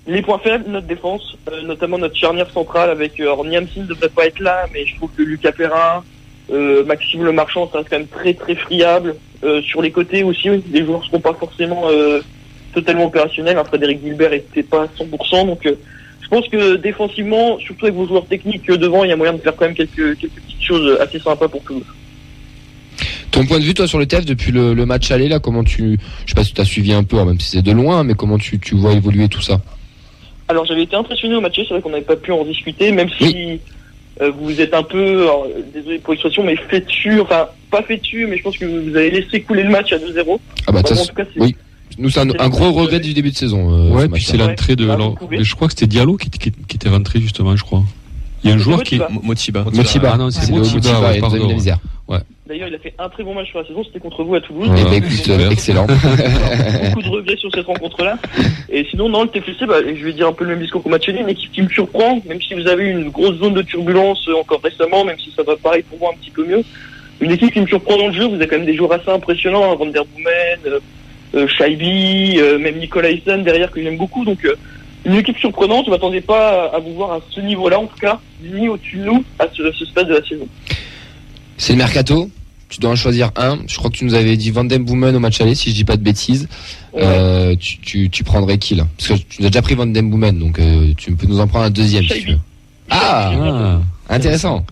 Les 0.08 0.22
points 0.22 0.40
faibles, 0.40 0.66
notre 0.70 0.88
défense, 0.88 1.38
euh, 1.52 1.62
notamment 1.64 1.98
notre 1.98 2.16
charnière 2.16 2.50
centrale 2.52 2.90
avec 2.90 3.20
euh, 3.20 3.24
alors 3.24 3.46
Niamsi 3.46 3.82
ne 3.82 3.86
devrait 3.86 4.10
pas 4.10 4.26
être 4.26 4.40
là, 4.40 4.66
mais 4.74 4.86
je 4.86 4.96
trouve 4.96 5.10
que 5.16 5.22
Lucas 5.22 5.52
Perrin, 5.52 6.04
euh, 6.52 6.84
Maxime 6.86 7.24
Le 7.24 7.32
Marchand, 7.32 7.70
ça 7.72 7.80
reste 7.80 7.90
quand 7.90 7.98
même 7.98 8.08
très 8.08 8.34
très 8.34 8.56
friable. 8.56 9.16
Euh, 9.44 9.62
sur 9.62 9.82
les 9.82 9.92
côtés 9.92 10.24
aussi, 10.24 10.50
oui, 10.50 10.64
les 10.72 10.84
joueurs 10.84 11.00
ne 11.00 11.06
seront 11.06 11.20
pas 11.20 11.34
forcément 11.34 11.84
euh, 11.90 12.22
totalement 12.74 13.06
opérationnels. 13.06 13.58
Hein, 13.58 13.64
Frédéric 13.64 14.02
Gilbert 14.04 14.32
n'était 14.32 14.64
pas 14.64 14.84
à 14.84 14.88
100%, 14.88 15.48
donc 15.48 15.62
je 15.64 16.28
pense 16.28 16.48
que 16.48 16.76
défensivement, 16.76 17.58
surtout 17.60 17.86
avec 17.86 17.96
vos 17.96 18.08
joueurs 18.08 18.26
techniques 18.26 18.68
devant, 18.68 19.04
il 19.04 19.10
y 19.10 19.14
a 19.14 19.16
moyen 19.16 19.34
de 19.34 19.40
faire 19.40 19.56
quand 19.56 19.66
même 19.66 19.76
quelques, 19.76 20.18
quelques 20.18 20.34
petites 20.34 20.62
choses 20.62 20.98
assez 21.00 21.20
sympas 21.20 21.48
pour 21.48 21.64
Toulouse. 21.64 21.86
Ton 23.32 23.46
point 23.46 23.60
de 23.60 23.64
vue, 23.64 23.74
toi, 23.74 23.88
sur 23.88 24.00
le 24.00 24.08
TF 24.08 24.26
depuis 24.26 24.52
le, 24.52 24.74
le 24.74 24.86
match 24.86 25.12
aller, 25.12 25.30
là, 25.30 25.40
comment 25.40 25.64
tu, 25.64 26.00
je 26.26 26.30
sais 26.32 26.36
pas 26.36 26.44
si 26.44 26.54
tu 26.54 26.62
as 26.62 26.66
suivi 26.66 26.94
un 26.94 27.04
peu, 27.04 27.18
hein, 27.18 27.26
même 27.26 27.40
si 27.40 27.52
c'est 27.52 27.62
de 27.62 27.72
loin, 27.72 28.04
mais 28.04 28.16
comment 28.16 28.38
tu, 28.38 28.60
tu 28.60 28.76
vois 28.76 28.94
évoluer 28.94 29.30
tout 29.30 29.42
ça? 29.42 29.62
Alors 30.48 30.66
j'avais 30.66 30.82
été 30.82 30.96
impressionné 30.96 31.36
au 31.36 31.42
match, 31.42 31.56
c'est 31.58 31.70
vrai 31.70 31.82
qu'on 31.82 31.92
n'avait 31.92 32.04
pas 32.04 32.16
pu 32.16 32.32
en 32.32 32.44
discuter, 32.44 32.92
même 32.92 33.10
si 33.20 33.60
vous 34.38 34.60
êtes 34.60 34.74
un 34.74 34.84
peu, 34.84 35.22
alors, 35.24 35.46
euh, 35.46 35.62
désolé 35.74 36.00
pour 36.00 36.14
l'expression, 36.14 36.44
mais 36.44 36.56
dessus, 36.82 37.20
enfin 37.22 37.48
pas 37.72 37.82
dessus, 37.98 38.26
mais 38.28 38.38
je 38.38 38.44
pense 38.44 38.58
que 38.58 38.66
vous 38.66 38.96
avez 38.96 39.12
laissé 39.12 39.42
couler 39.42 39.64
le 39.64 39.70
match 39.70 39.94
à 39.94 39.98
2-0. 39.98 40.40
Ah 40.68 40.72
bah, 40.72 40.82
de 40.82 40.88
toute 40.88 40.88
Vraiment, 40.88 40.90
en 40.90 40.96
façon, 40.96 41.06
tout 41.08 41.16
cas, 41.16 41.24
c'est- 41.34 41.40
oui. 41.40 41.56
nous, 41.98 42.10
c'est 42.10 42.20
un, 42.20 42.30
un 42.40 42.50
gros 42.50 42.72
regret 42.74 43.00
du 43.00 43.14
début 43.14 43.32
de 43.32 43.36
saison. 43.36 43.72
euh, 43.72 43.92
Ouais, 43.92 44.04
ce 44.04 44.08
puis 44.08 44.24
c'est 44.24 44.38
l'entrée 44.38 44.76
de. 44.76 44.90
Ah, 44.90 44.94
alors, 44.94 45.16
je 45.32 45.56
crois 45.56 45.68
que 45.68 45.74
c'était 45.74 45.88
Diallo 45.88 46.18
qui, 46.18 46.30
qui, 46.30 46.52
qui 46.52 46.76
était 46.76 46.90
rentré 46.90 47.20
justement, 47.22 47.56
je 47.56 47.64
crois. 47.64 47.84
Il 48.44 48.50
y 48.50 48.54
a 48.54 48.56
un 48.56 48.60
joueur 48.60 48.84
qui. 48.84 48.98
Motiba. 48.98 49.22
Motiba. 49.24 49.64
Motiba. 49.72 50.12
Ah 50.14 50.18
non, 50.18 50.30
c'est 50.32 50.46
C'est 50.46 50.52
Motiba, 50.52 51.00
ouais, 51.02 51.20
pardon. 51.20 51.54
misère. 51.54 51.78
D'ailleurs, 52.50 52.68
il 52.68 52.74
a 52.74 52.80
fait 52.80 52.96
un 52.98 53.10
très 53.10 53.22
bon 53.22 53.36
match 53.36 53.50
sur 53.50 53.60
la 53.60 53.68
saison, 53.68 53.84
c'était 53.84 54.00
contre 54.00 54.24
vous 54.24 54.34
à 54.34 54.42
Toulouse. 54.42 54.70
Ouais. 54.70 54.98
écoute, 54.98 55.12
super. 55.12 55.40
euh, 55.40 55.52
excellent. 55.52 55.86
beaucoup 55.86 57.02
de 57.04 57.10
regrets 57.10 57.38
sur 57.38 57.52
cette 57.54 57.68
rencontre-là. 57.68 58.18
Et 58.72 58.88
sinon, 58.90 59.08
non, 59.08 59.22
le 59.22 59.30
TFC, 59.30 59.68
bah, 59.68 59.76
je 59.86 60.04
vais 60.04 60.14
dire 60.14 60.28
un 60.28 60.34
peu 60.34 60.46
le 60.46 60.50
même 60.52 60.60
discours 60.62 60.82
qu'au 60.82 60.90
match 60.90 61.08
aller, 61.08 61.20
une 61.20 61.30
équipe 61.30 61.52
qui 61.52 61.62
me 61.62 61.70
surprend, 61.70 62.20
même 62.28 62.42
si 62.42 62.56
vous 62.56 62.66
avez 62.66 62.86
eu 62.86 62.90
une 62.90 63.10
grosse 63.10 63.38
zone 63.38 63.54
de 63.54 63.62
turbulence 63.62 64.28
euh, 64.30 64.40
encore 64.40 64.62
récemment, 64.64 65.06
même 65.06 65.20
si 65.20 65.32
ça 65.36 65.44
va 65.44 65.56
pareil 65.58 65.84
pour 65.84 66.00
moi 66.00 66.10
un 66.12 66.18
petit 66.18 66.32
peu 66.32 66.44
mieux. 66.44 66.64
Une 67.22 67.30
équipe 67.30 67.54
qui 67.54 67.62
me 67.62 67.68
surprend 67.68 67.98
dans 67.98 68.08
le 68.08 68.14
jeu, 68.14 68.26
vous 68.26 68.34
avez 68.34 68.48
quand 68.48 68.58
même 68.58 68.66
des 68.66 68.76
joueurs 68.76 68.94
assez 68.94 69.12
impressionnants, 69.12 69.72
hein, 69.72 69.76
Van 69.76 69.86
der 69.86 70.06
Boomen, 70.06 70.80
euh, 71.36 71.48
Shaibi, 71.48 72.40
euh, 72.40 72.58
même 72.58 72.80
Nicolas 72.80 73.12
Hyssen 73.12 73.44
derrière 73.44 73.70
que 73.70 73.80
j'aime 73.80 73.98
beaucoup. 73.98 74.26
Donc, 74.26 74.44
euh, 74.46 74.56
une 75.06 75.14
équipe 75.14 75.38
surprenante, 75.38 75.86
je 75.86 75.92
m'attendais 75.92 76.22
pas 76.22 76.64
à, 76.64 76.78
à 76.78 76.80
vous 76.80 76.96
voir 76.96 77.12
à 77.12 77.20
ce 77.30 77.42
niveau-là, 77.42 77.80
en 77.80 77.86
tout 77.86 78.00
cas, 78.02 78.20
ni 78.42 78.68
au-dessus 78.68 78.98
de 78.98 79.04
nous, 79.04 79.24
à 79.38 79.46
ce, 79.56 79.72
ce 79.72 79.86
stade 79.86 80.08
de 80.08 80.16
la 80.16 80.24
saison. 80.24 80.48
C'est 81.58 81.74
le 81.74 81.78
mercato? 81.78 82.28
Tu 82.70 82.80
dois 82.80 82.92
en 82.92 82.96
choisir 82.96 83.32
un. 83.36 83.58
Je 83.68 83.76
crois 83.78 83.90
que 83.90 83.96
tu 83.98 84.06
nous 84.06 84.14
avais 84.14 84.38
dit 84.38 84.52
Van 84.52 84.64
Den 84.64 84.84
Boomen 84.86 85.16
au 85.16 85.20
match 85.20 85.42
aller, 85.42 85.56
si 85.56 85.72
je 85.72 85.76
dis 85.76 85.84
pas 85.86 85.98
de 85.98 86.04
bêtises. 86.04 86.48
Euh, 86.96 87.56
tu, 87.60 87.80
tu, 87.80 88.10
tu 88.12 88.24
prendrais 88.24 88.58
qui 88.60 88.76
là? 88.76 88.88
Parce 88.98 89.20
que 89.20 89.26
tu 89.28 89.42
nous 89.42 89.48
as 89.48 89.50
déjà 89.50 89.62
pris 89.64 89.74
Van 89.76 89.88
Den 89.88 90.10
Boomen, 90.10 90.38
donc 90.38 90.60
euh, 90.60 90.94
tu 90.96 91.14
peux 91.16 91.26
nous 91.28 91.40
en 91.40 91.48
prendre 91.48 91.66
un 91.66 91.70
deuxième 91.72 92.04
si 92.04 92.10
tu 92.10 92.16
Shaibi. 92.20 92.32
veux. 92.34 92.40
Ah, 92.92 93.32
Ah, 94.08 94.14
intéressant. 94.16 94.66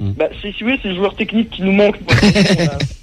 Bah, 0.00 0.24
c'est, 0.40 0.50
si 0.52 0.60
vous 0.64 0.70
voulez, 0.70 0.80
c'est 0.82 0.88
le 0.88 0.96
joueur 0.96 1.14
technique 1.14 1.50
qui 1.50 1.62
nous 1.62 1.72
manque. 1.72 1.96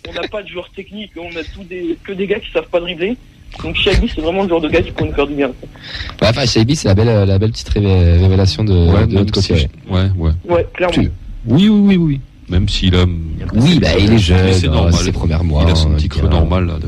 On 0.10 0.14
n'a 0.14 0.28
pas 0.28 0.44
de 0.44 0.48
joueur 0.50 0.70
technique, 0.76 1.12
on 1.18 1.30
a 1.30 1.44
tous 1.56 1.64
des, 1.64 1.98
que 2.04 2.12
des 2.12 2.28
gars 2.28 2.40
qui 2.40 2.52
savent 2.52 2.68
pas 2.70 2.80
dribbler. 2.80 3.16
Donc 3.64 3.76
Shaggy, 3.78 4.12
c'est 4.14 4.22
vraiment 4.22 4.44
le 4.44 4.50
genre 4.50 4.62
de 4.62 4.68
gars 4.70 4.82
qui 4.82 4.92
pourrait 4.92 5.10
nous 5.10 5.16
faire 5.16 5.28
du 5.28 5.34
bien. 5.36 5.52
Bah, 6.20 6.28
enfin, 6.32 6.46
Shaibi, 6.46 6.76
c'est 6.76 6.88
la 6.88 6.96
belle, 6.96 7.28
la 7.28 7.40
belle 7.40 7.52
petite 7.52 7.70
révé- 7.70 8.20
révélation 8.20 8.64
de, 8.64 8.74
ouais, 8.74 9.02
de 9.08 9.14
même 9.14 9.20
notre 9.26 9.32
côté. 9.32 9.58
si- 9.60 9.68
ouais. 9.92 10.02
ouais, 10.04 10.10
ouais. 10.18 10.32
Ouais, 10.56 10.68
clairement. 10.74 10.94
Tu- 10.94 11.12
Oui, 11.46 11.70
oui, 11.70 11.80
oui, 11.80 11.98
oui. 11.98 12.20
Même 12.50 12.68
s'il 12.68 12.96
a. 12.96 13.06
Oui, 13.54 13.80
bah, 13.80 13.90
il 14.00 14.14
est 14.14 14.18
jeune, 14.18 14.54
c'est 14.54 14.68
dans 14.68 14.74
normal. 14.74 14.94
ses 14.94 15.12
premiers 15.12 15.38
mois. 15.44 15.64
Il 15.68 15.72
a 15.72 15.76
son 15.76 15.92
hein, 15.92 15.96
petit 15.98 16.10
creux 16.10 16.28
normal, 16.28 16.66
là. 16.66 16.74
de- 16.82 16.88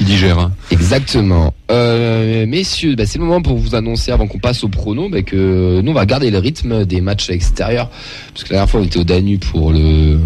Il 0.00 0.06
digère, 0.06 0.38
hein. 0.38 0.52
Exactement. 0.70 1.52
Euh, 1.70 2.46
messieurs, 2.46 2.94
bah, 2.96 3.04
c'est 3.06 3.18
le 3.18 3.24
moment 3.24 3.42
pour 3.42 3.56
vous 3.56 3.74
annoncer 3.74 4.12
avant 4.12 4.26
qu'on 4.26 4.38
passe 4.38 4.62
au 4.64 4.68
prono 4.68 5.08
bah, 5.08 5.22
que 5.22 5.80
nous 5.80 5.90
on 5.90 5.94
va 5.94 6.06
garder 6.06 6.30
le 6.30 6.38
rythme 6.38 6.84
des 6.84 7.00
matchs 7.00 7.30
extérieurs 7.30 7.88
parce 8.34 8.44
que 8.44 8.50
la 8.50 8.56
dernière 8.58 8.70
fois 8.70 8.80
on 8.80 8.84
était 8.84 8.98
au 8.98 9.04
Danube 9.04 9.40
pour 9.44 9.72
le 9.72 10.18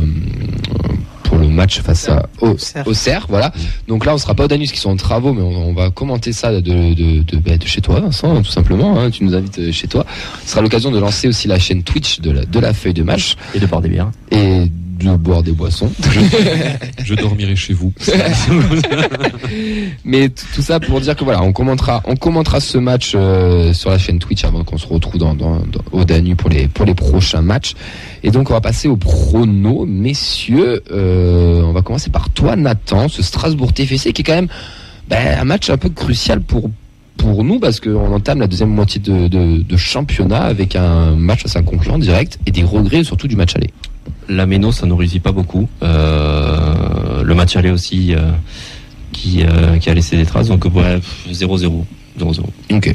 match 1.54 1.80
face 1.80 2.08
à 2.08 2.26
au, 2.40 2.58
Cerf. 2.58 2.86
au 2.86 2.92
Cerf, 2.94 3.26
voilà. 3.28 3.52
Donc 3.88 4.04
là 4.04 4.14
on 4.14 4.18
sera 4.18 4.34
pas 4.34 4.44
au 4.44 4.48
parce 4.48 4.60
qu'ils 4.70 4.78
sont 4.78 4.90
en 4.90 4.96
travaux 4.96 5.32
mais 5.32 5.42
on, 5.42 5.68
on 5.70 5.72
va 5.72 5.90
commenter 5.90 6.32
ça 6.32 6.52
de 6.52 6.60
de, 6.60 7.22
de, 7.22 7.36
bah, 7.38 7.56
de 7.56 7.66
chez 7.66 7.80
toi 7.80 8.00
Vincent 8.00 8.36
tout 8.42 8.50
simplement. 8.50 8.98
hein. 9.00 9.10
tu 9.10 9.24
nous 9.24 9.34
invites 9.34 9.58
euh, 9.58 9.72
chez 9.72 9.88
toi. 9.88 10.04
Ce 10.44 10.50
sera 10.52 10.60
l'occasion 10.62 10.90
de 10.90 10.98
lancer 10.98 11.28
aussi 11.28 11.48
la 11.48 11.58
chaîne 11.58 11.82
Twitch 11.82 12.20
de 12.20 12.30
la 12.30 12.44
de 12.44 12.58
la 12.60 12.72
feuille 12.74 12.94
de 12.94 13.02
match 13.02 13.36
Et 13.54 13.60
de 13.60 13.66
boire 13.66 13.80
des 13.80 13.88
bières. 13.88 14.10
et 14.30 14.66
de 14.98 15.16
boire 15.16 15.42
des 15.42 15.52
boissons. 15.52 15.90
Je 17.04 17.14
dormirai 17.14 17.56
chez 17.56 17.74
vous. 17.74 17.92
Mais 20.04 20.28
tout 20.28 20.62
ça 20.62 20.80
pour 20.80 21.00
dire 21.00 21.16
que 21.16 21.24
voilà, 21.24 21.42
on 21.42 21.52
commentera, 21.52 22.02
on 22.06 22.16
commentera 22.16 22.60
ce 22.60 22.78
match 22.78 23.12
euh, 23.14 23.72
sur 23.72 23.90
la 23.90 23.98
chaîne 23.98 24.18
Twitch 24.18 24.44
avant 24.44 24.64
qu'on 24.64 24.78
se 24.78 24.86
retrouve 24.86 25.18
dans, 25.18 25.34
dans, 25.34 25.56
dans- 25.58 25.80
au 25.92 26.04
Danube 26.04 26.36
pour 26.36 26.50
les 26.50 26.68
pour 26.68 26.84
les 26.84 26.94
prochains 26.94 27.42
matchs. 27.42 27.74
Et 28.22 28.30
donc 28.30 28.50
on 28.50 28.54
va 28.54 28.60
passer 28.60 28.88
au 28.88 28.96
prono, 28.96 29.84
messieurs. 29.86 30.82
Euh, 30.90 31.62
on 31.62 31.72
va 31.72 31.82
commencer 31.82 32.10
par 32.10 32.30
toi, 32.30 32.56
Nathan, 32.56 33.08
ce 33.08 33.22
Strasbourg 33.22 33.72
TFC 33.72 34.12
qui 34.12 34.22
est 34.22 34.24
quand 34.24 34.34
même 34.34 34.48
ben, 35.08 35.38
un 35.40 35.44
match 35.44 35.70
un 35.70 35.76
peu 35.76 35.88
crucial 35.90 36.40
pour 36.40 36.70
pour 37.16 37.44
nous 37.44 37.60
parce 37.60 37.80
qu'on 37.80 38.12
entame 38.12 38.40
la 38.40 38.46
deuxième 38.48 38.70
moitié 38.70 39.00
de, 39.00 39.28
de, 39.28 39.62
de 39.62 39.76
championnat 39.76 40.42
avec 40.42 40.74
un 40.76 41.14
match 41.14 41.42
face 41.42 41.56
à 41.56 41.60
un 41.60 41.62
concurrent 41.62 41.98
direct 41.98 42.38
et 42.46 42.50
des 42.50 42.64
regrets 42.64 43.04
surtout 43.04 43.28
du 43.28 43.36
match 43.36 43.54
aller. 43.56 43.70
La 44.28 44.46
Méno, 44.46 44.72
ça 44.72 44.86
nous 44.86 44.96
réussit 44.96 45.22
pas 45.22 45.32
beaucoup. 45.32 45.68
Euh, 45.82 47.22
le 47.22 47.34
match 47.34 47.56
aller 47.56 47.70
aussi, 47.70 48.14
euh, 48.14 48.32
qui, 49.12 49.42
euh, 49.42 49.78
qui 49.78 49.90
a 49.90 49.94
laissé 49.94 50.16
des 50.16 50.24
traces. 50.26 50.48
Donc, 50.48 50.64
ouais, 50.66 51.00
0-0. 51.30 51.84
0-0. 52.18 52.40
Ok. 52.72 52.94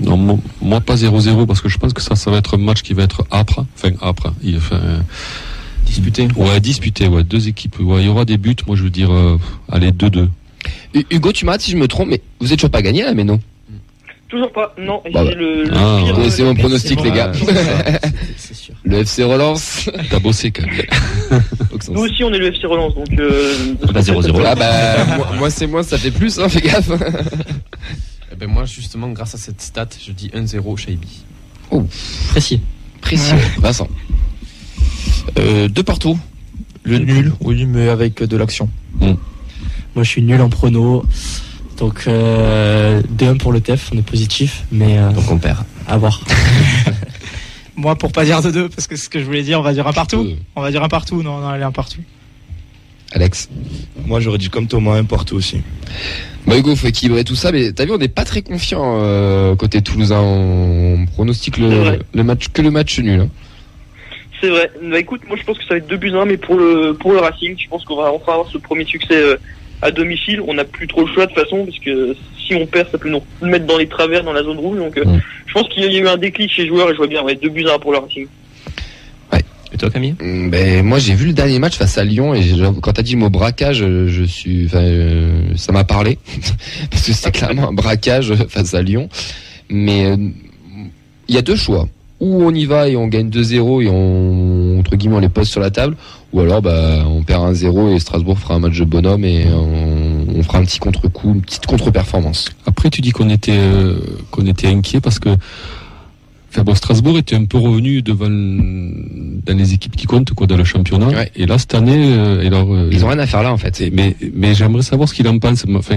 Non, 0.00 0.38
moi, 0.62 0.80
pas 0.80 0.94
0-0 0.96 1.46
parce 1.46 1.60
que 1.60 1.68
je 1.68 1.76
pense 1.78 1.92
que 1.92 2.00
ça, 2.00 2.16
ça 2.16 2.30
va 2.30 2.38
être 2.38 2.54
un 2.54 2.58
match 2.58 2.82
qui 2.82 2.94
va 2.94 3.02
être 3.02 3.24
âpre. 3.30 3.64
Enfin, 3.76 3.90
âpre. 4.02 4.32
Il, 4.42 4.56
enfin, 4.56 4.80
Disputé. 5.86 6.28
ouais, 6.36 6.60
disputé, 6.60 7.08
ouais. 7.08 7.24
Deux 7.24 7.48
équipes. 7.48 7.78
Ouais, 7.80 8.02
il 8.02 8.06
y 8.06 8.08
aura 8.08 8.24
des 8.24 8.38
buts. 8.38 8.56
Moi, 8.66 8.76
je 8.76 8.84
veux 8.84 8.90
dire, 8.90 9.10
euh, 9.12 9.38
allez, 9.70 9.90
2-2. 9.92 10.28
Hu- 10.94 11.06
Hugo, 11.10 11.32
tu 11.32 11.44
m'arrêtes 11.44 11.60
si 11.62 11.70
je 11.72 11.76
me 11.76 11.88
trompe, 11.88 12.08
mais 12.10 12.20
vous 12.40 12.52
êtes 12.52 12.58
toujours 12.58 12.70
pas 12.70 12.82
gagné 12.82 13.02
là, 13.02 13.12
mais 13.14 13.24
non. 13.24 13.40
Toujours 14.30 14.52
pas, 14.52 14.74
non. 14.78 15.02
Et 15.04 15.10
Bah, 15.10 15.24
c'est 15.26 15.34
le, 15.34 15.64
le 15.64 15.70
Ah, 15.74 16.00
pire, 16.30 16.44
mon 16.44 16.54
pronostic, 16.54 17.02
les 17.02 17.10
gars. 17.10 17.32
C'est 18.36 18.54
sûr. 18.54 18.74
Le 18.84 18.98
FC 18.98 19.24
relance. 19.24 19.90
T'as 20.08 20.20
bossé 20.20 20.52
quand 20.52 20.64
même. 20.66 21.40
Nous 21.90 22.00
aussi, 22.02 22.22
on 22.22 22.32
est 22.32 22.38
le 22.38 22.54
FC 22.54 22.66
Relance, 22.66 22.94
donc. 22.94 23.08
Euh, 23.18 23.74
Bah, 23.92 24.00
0-0. 24.00 24.42
Ah 24.46 24.54
bah, 24.54 25.16
moi, 25.16 25.26
moi, 25.38 25.50
c'est 25.50 25.66
moi, 25.66 25.82
ça 25.82 25.98
fait 25.98 26.10
plus, 26.12 26.38
hein, 26.38 26.48
fais 26.48 26.60
gaffe. 26.60 26.90
Eh 28.32 28.36
ben 28.36 28.48
moi, 28.48 28.64
justement, 28.64 29.08
grâce 29.08 29.34
à 29.34 29.38
cette 29.38 29.60
stat, 29.60 29.88
je 30.04 30.12
dis 30.12 30.28
1-0 30.28 30.76
Shaibi. 30.76 31.24
Précis. 32.30 32.60
Précieux. 33.00 33.36
Vincent. 33.58 33.88
Euh, 35.38 35.68
deux 35.68 35.82
partout. 35.82 36.18
Le 36.84 36.98
nul, 36.98 37.32
oui, 37.40 37.66
mais 37.66 37.88
avec 37.88 38.22
de 38.22 38.36
l'action. 38.36 38.68
Moi, 39.00 39.16
je 40.04 40.08
suis 40.08 40.22
nul 40.22 40.40
en 40.40 40.48
prono. 40.48 41.04
Donc, 41.80 42.04
euh, 42.06 43.00
2-1 43.18 43.38
pour 43.38 43.52
le 43.52 43.60
TEF, 43.60 43.90
on 43.94 43.98
est 43.98 44.02
positif, 44.02 44.64
mais 44.70 44.98
euh, 44.98 45.10
Donc, 45.12 45.30
on 45.30 45.38
perd. 45.38 45.64
à 45.88 45.96
voir. 45.96 46.20
Moi, 47.76 47.96
pour 47.96 48.12
pas 48.12 48.24
dire 48.26 48.42
de 48.42 48.50
2, 48.50 48.68
parce 48.68 48.86
que 48.86 48.96
c'est 48.96 49.04
ce 49.04 49.08
que 49.08 49.18
je 49.18 49.24
voulais 49.24 49.42
dire, 49.42 49.58
on 49.58 49.62
va 49.62 49.72
dire 49.72 49.86
un 49.86 49.92
partout. 49.94 50.26
On 50.54 50.60
va 50.60 50.70
dire 50.70 50.82
un 50.84 50.88
partout, 50.88 51.22
non, 51.22 51.38
non, 51.38 51.48
allez, 51.48 51.62
un 51.64 51.72
partout. 51.72 52.00
Alex. 53.12 53.48
Moi, 54.04 54.20
j'aurais 54.20 54.36
dit 54.36 54.50
comme 54.50 54.66
Thomas, 54.66 54.96
un 54.98 55.04
partout 55.04 55.36
aussi. 55.36 55.62
Bah 56.46 56.58
Hugo, 56.58 56.76
faut 56.76 56.86
équilibrer 56.86 57.24
tout 57.24 57.34
ça, 57.34 57.50
mais 57.50 57.72
t'as 57.72 57.86
vu, 57.86 57.92
on 57.92 57.98
n'est 57.98 58.08
pas 58.08 58.24
très 58.24 58.42
confiant 58.42 58.98
euh, 59.02 59.56
côté 59.56 59.80
toulousain. 59.82 60.20
On 60.20 61.06
pronostique 61.14 61.56
le, 61.58 62.22
match 62.22 62.48
que 62.48 62.60
le 62.62 62.70
match 62.70 62.98
nul. 62.98 63.20
hein. 63.20 63.28
C'est 64.40 64.48
vrai. 64.48 64.70
Bah 64.82 64.98
écoute, 64.98 65.22
moi 65.28 65.36
je 65.38 65.44
pense 65.44 65.58
que 65.58 65.64
ça 65.64 65.70
va 65.74 65.76
être 65.78 65.88
2 65.88 65.96
buts 65.96 66.12
à 66.14 66.22
1, 66.22 66.24
mais 66.26 66.36
pour 66.36 66.56
le, 66.56 66.92
pour 66.94 67.12
le 67.12 67.18
Racing, 67.18 67.56
je 67.58 67.68
pense 67.68 67.84
qu'on 67.84 67.96
va 67.96 68.12
enfin 68.12 68.32
avoir 68.32 68.48
ce 68.50 68.58
premier 68.58 68.84
succès 68.84 69.16
euh, 69.16 69.36
à 69.82 69.90
domicile. 69.90 70.40
On 70.46 70.54
n'a 70.54 70.64
plus 70.64 70.86
trop 70.86 71.02
le 71.06 71.12
choix 71.12 71.26
de 71.26 71.32
toute 71.32 71.42
façon, 71.42 71.64
parce 71.64 71.78
que 71.78 72.14
si 72.38 72.54
on 72.54 72.66
perd, 72.66 72.88
ça 72.90 72.98
peut 72.98 73.08
nous 73.10 73.22
mettre 73.42 73.66
dans 73.66 73.78
les 73.78 73.86
travers, 73.88 74.22
dans 74.24 74.32
la 74.32 74.42
zone 74.42 74.58
rouge. 74.58 74.78
Donc 74.78 74.96
euh, 74.98 75.04
Mm. 75.04 75.20
je 75.46 75.52
pense 75.52 75.68
qu'il 75.68 75.82
y 75.84 75.96
a 75.96 76.00
eu 76.00 76.06
un 76.08 76.16
déclic 76.16 76.50
chez 76.50 76.62
les 76.62 76.68
joueurs 76.68 76.88
et 76.88 76.92
je 76.92 76.96
vois 76.98 77.06
bien, 77.06 77.22
ouais, 77.22 77.34
2 77.36 77.48
buts 77.48 77.66
à 77.68 77.74
1 77.74 77.78
pour 77.78 77.92
le 77.92 77.98
Racing. 77.98 78.26
Et 79.72 79.76
toi, 79.76 79.88
Camille? 79.88 80.16
Mm, 80.20 80.50
Ben 80.50 80.84
moi 80.84 80.98
j'ai 80.98 81.14
vu 81.14 81.26
le 81.26 81.32
dernier 81.32 81.60
match 81.60 81.76
face 81.76 81.96
à 81.96 82.02
Lyon 82.04 82.34
et 82.34 82.42
quand 82.82 82.92
t'as 82.92 83.02
dit 83.02 83.12
le 83.12 83.18
mot 83.20 83.30
braquage, 83.30 83.76
je, 83.78 84.08
je 84.08 84.24
suis, 84.24 84.68
euh, 84.74 85.54
ça 85.54 85.70
m'a 85.70 85.84
parlé 85.84 86.18
parce 86.90 87.06
que 87.06 87.12
c'est 87.12 87.30
clairement 87.30 87.68
un 87.68 87.72
braquage 87.72 88.34
face 88.48 88.74
à 88.74 88.82
Lyon. 88.82 89.08
Mais 89.68 90.06
euh, 90.06 90.16
il 91.28 91.34
y 91.36 91.38
a 91.38 91.42
deux 91.42 91.54
choix. 91.54 91.86
Ou 92.18 92.42
on 92.42 92.52
y 92.52 92.64
va 92.66 92.88
et 92.88 92.96
on 92.96 93.06
gagne 93.06 93.30
2-0 93.30 93.84
et 93.84 93.88
on 93.88 94.59
entre 94.80 94.96
guillemets 94.96 95.16
on 95.16 95.20
les 95.20 95.28
pose 95.28 95.48
sur 95.48 95.60
la 95.60 95.70
table, 95.70 95.96
ou 96.32 96.40
alors 96.40 96.62
bah 96.62 97.04
on 97.06 97.22
perd 97.22 97.54
1-0 97.54 97.94
et 97.94 97.98
Strasbourg 97.98 98.38
fera 98.38 98.54
un 98.54 98.58
match 98.58 98.78
de 98.78 98.84
bonhomme 98.84 99.24
et 99.24 99.46
on, 99.52 100.26
on 100.36 100.42
fera 100.42 100.58
un 100.58 100.64
petit 100.64 100.78
contre-coup, 100.78 101.34
une 101.34 101.42
petite 101.42 101.66
contre-performance. 101.66 102.46
Après, 102.66 102.90
tu 102.90 103.00
dis 103.00 103.10
qu'on 103.10 103.30
était 103.30 103.56
euh, 103.56 103.98
qu'on 104.30 104.46
était 104.46 104.68
inquiet 104.68 105.00
parce 105.00 105.18
que 105.18 105.30
enfin, 106.50 106.62
bon, 106.62 106.74
Strasbourg 106.74 107.18
était 107.18 107.36
un 107.36 107.44
peu 107.44 107.58
revenu 107.58 108.02
devant 108.02 108.28
dans 108.28 109.56
les 109.56 109.74
équipes 109.74 109.96
qui 109.96 110.06
comptent 110.06 110.32
quoi 110.34 110.46
dans 110.46 110.56
le 110.56 110.64
championnat. 110.64 111.08
Ouais. 111.08 111.30
Et 111.36 111.46
là 111.46 111.58
cette 111.58 111.74
année, 111.74 112.12
euh, 112.12 112.42
et 112.42 112.50
euh, 112.52 112.88
Ils 112.92 113.04
ont 113.04 113.08
rien 113.08 113.18
à 113.18 113.26
faire 113.26 113.42
là 113.42 113.52
en 113.52 113.58
fait. 113.58 113.82
mais 113.92 114.16
mais 114.34 114.54
j'aimerais 114.54 114.82
savoir 114.82 115.08
ce 115.08 115.14
qu'il 115.14 115.28
en 115.28 115.38
pense. 115.38 115.64
Enfin, 115.74 115.96